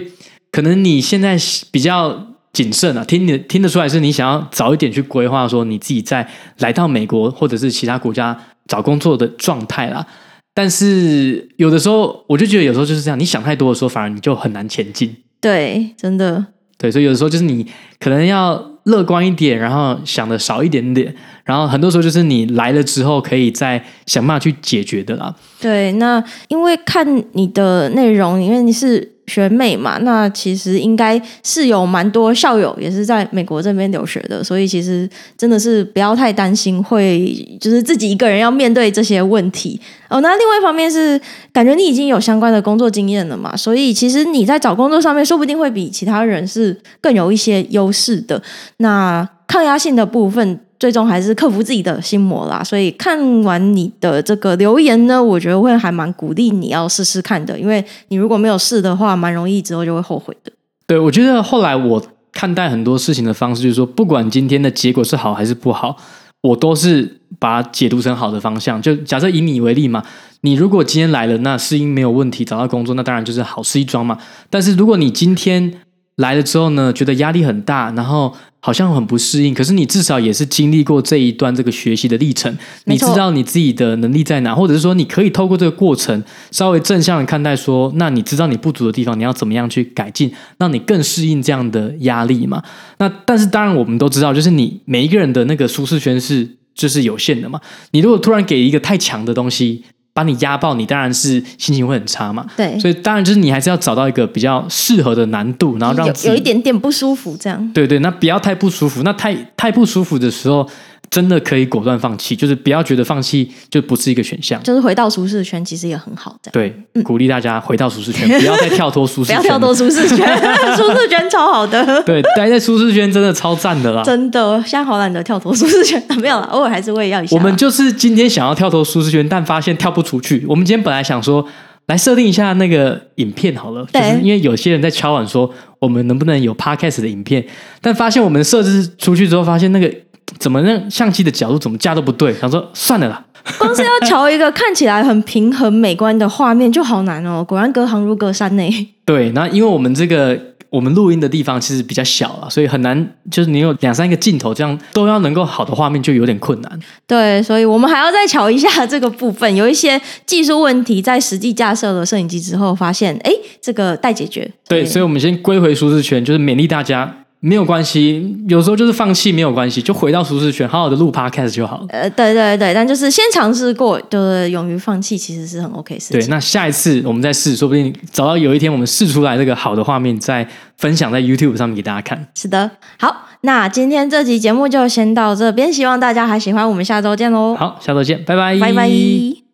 [0.52, 1.34] 可能你现在
[1.70, 6.28] 比较谨慎啊，听你听得出来是你想要早一点去规划说你自己在
[6.58, 8.38] 来到美国或者是其他国家。
[8.68, 10.06] 找工作的状态啦，
[10.54, 15.16] 但是有的时候我就觉得有时候就是这样，你想太多的时候，反而你就很难前进。
[15.40, 16.46] 对，真的。
[16.76, 17.66] 对，所以有的时候就是你
[17.98, 21.12] 可能要乐观一点，然后想的少一点点，
[21.44, 25.34] 然后很多时候就是你来了之后可以再想办法去解决的啦。
[25.60, 29.17] 对，那因为看你的内容，因为你是。
[29.28, 40.20] 学妹嘛，那其实应该是有蛮多校友也是在美国这边留学的，所以其实真的是不要太担心，会就是自己一个人要面对这些问题哦。
[40.22, 41.20] 那另外一方面是
[41.52, 48.42] 感觉你已经有相关的工作经验了嘛，所以其实你在找工作上面说不定会比其他人是更有一些优势的。
[48.78, 50.60] 那抗压性的部分。
[50.78, 60.52] 最终还是克服自己的心魔啦，所以看完你的这个留言呢，我觉得会还蛮鼓励你要试试看的，因为你如果没有试的话，蛮容易之后就会后悔的。
[60.86, 62.02] 对，我觉得后来我
[62.32, 65.96] 看待很多事情的方式，就是说，不管今天的结果是好还是不好，
[66.42, 68.80] 我都是把它解读成好的方向。
[68.80, 70.02] 就假设以你为例嘛，
[70.42, 74.16] 你如果今天来了，那适应没有问题，找到工作，那当然就是好事一桩嘛。
[74.48, 75.80] 但是如果你今天
[76.18, 79.54] 来了之后呢，觉得压力很大，然后好像很不适应。
[79.54, 82.56] 可是你至少也是经历过这一段这个学习的历程，
[82.86, 92.62] 你知道你自己的能力在哪，或者是说你可以透过这个过程稍微正向的看待说，说那你知道你不足的地方，你要怎么样去改进，让你更适应这样的压力嘛？
[92.98, 97.60] 那但是当然我们都知道，就是你每一个人的那个舒适圈是就是有限的嘛。
[97.92, 99.84] 你如果突然给一个太强的东西，
[100.18, 102.44] 把你压爆，你当然是心情会很差嘛。
[102.56, 107.72] 对，所以当然就是你还是要找到一个比较适合的难度，然后让有有一点点不舒服这样。
[107.72, 110.68] 对对，那不要太不舒服，那太太不舒服的时候。
[111.10, 116.36] 真的可以果断放弃，就是不要觉得放弃就不是一个选项，就是回到舒适圈，其实也很好。
[116.52, 120.16] 对，鼓励大家回到舒适圈， 不要再跳脱舒适圈，不要跳脱舒适圈，
[120.76, 122.02] 舒适圈超好的。
[122.02, 127.36] 对，待在舒适圈真的超赞的啦，真的，现在好懒得跳脱舒适圈，没有了，偶尔还是会要一下。
[127.36, 130.44] 我们就是今天想要跳脱舒适圈，但发现跳不出去。
[130.46, 131.46] 我们今天本来想说
[131.86, 137.44] 来设定一下那个影片好了，对，就是因为有些人在敲碗说我们能不能有 podcast 的影片，
[137.80, 139.90] 但发现我们设置出去之后，发现那个。
[140.38, 142.34] 怎么那相机的角度怎么架都不对？
[142.34, 143.24] 想说算了啦，
[143.58, 147.42] 光是要调一个看起来很平衡美观的画面就好难哦。
[147.42, 148.62] 果然隔行如隔山呢。
[149.04, 150.38] 对，那因为我们这个
[150.70, 156.78] 我们录音的地方其实比较小啊，所以很难，就是你有两三个镜头这样都要能够好的画面就有点困难。
[157.06, 164.50] 对，所以我们还要再调一下这个部分，有一些技术问题，在实际架设了摄影机之后，发现哎，这个待解决。
[164.68, 167.24] 对，所以我们先归回舒适圈，就是勉励大家。
[167.40, 171.86] 没有关系，有时候就是放弃没有关系，就回到舒适圈，好好的录 podcast 就好了。
[171.90, 176.20] 呃，对对对，但就是先尝试过，就是勇于放弃，其实是很 OK 的事情。
[176.20, 182.26] 对，那下一次我们再试，说不定找到有一天我们试出来这个好的画面，再分享在 YouTube 上面给大家看。
[182.34, 187.54] 是的，好，那今天这集节目就先到这边，希望大家还喜欢，我们下周见喽。
[187.54, 189.47] 好，下周见，拜拜，拜拜。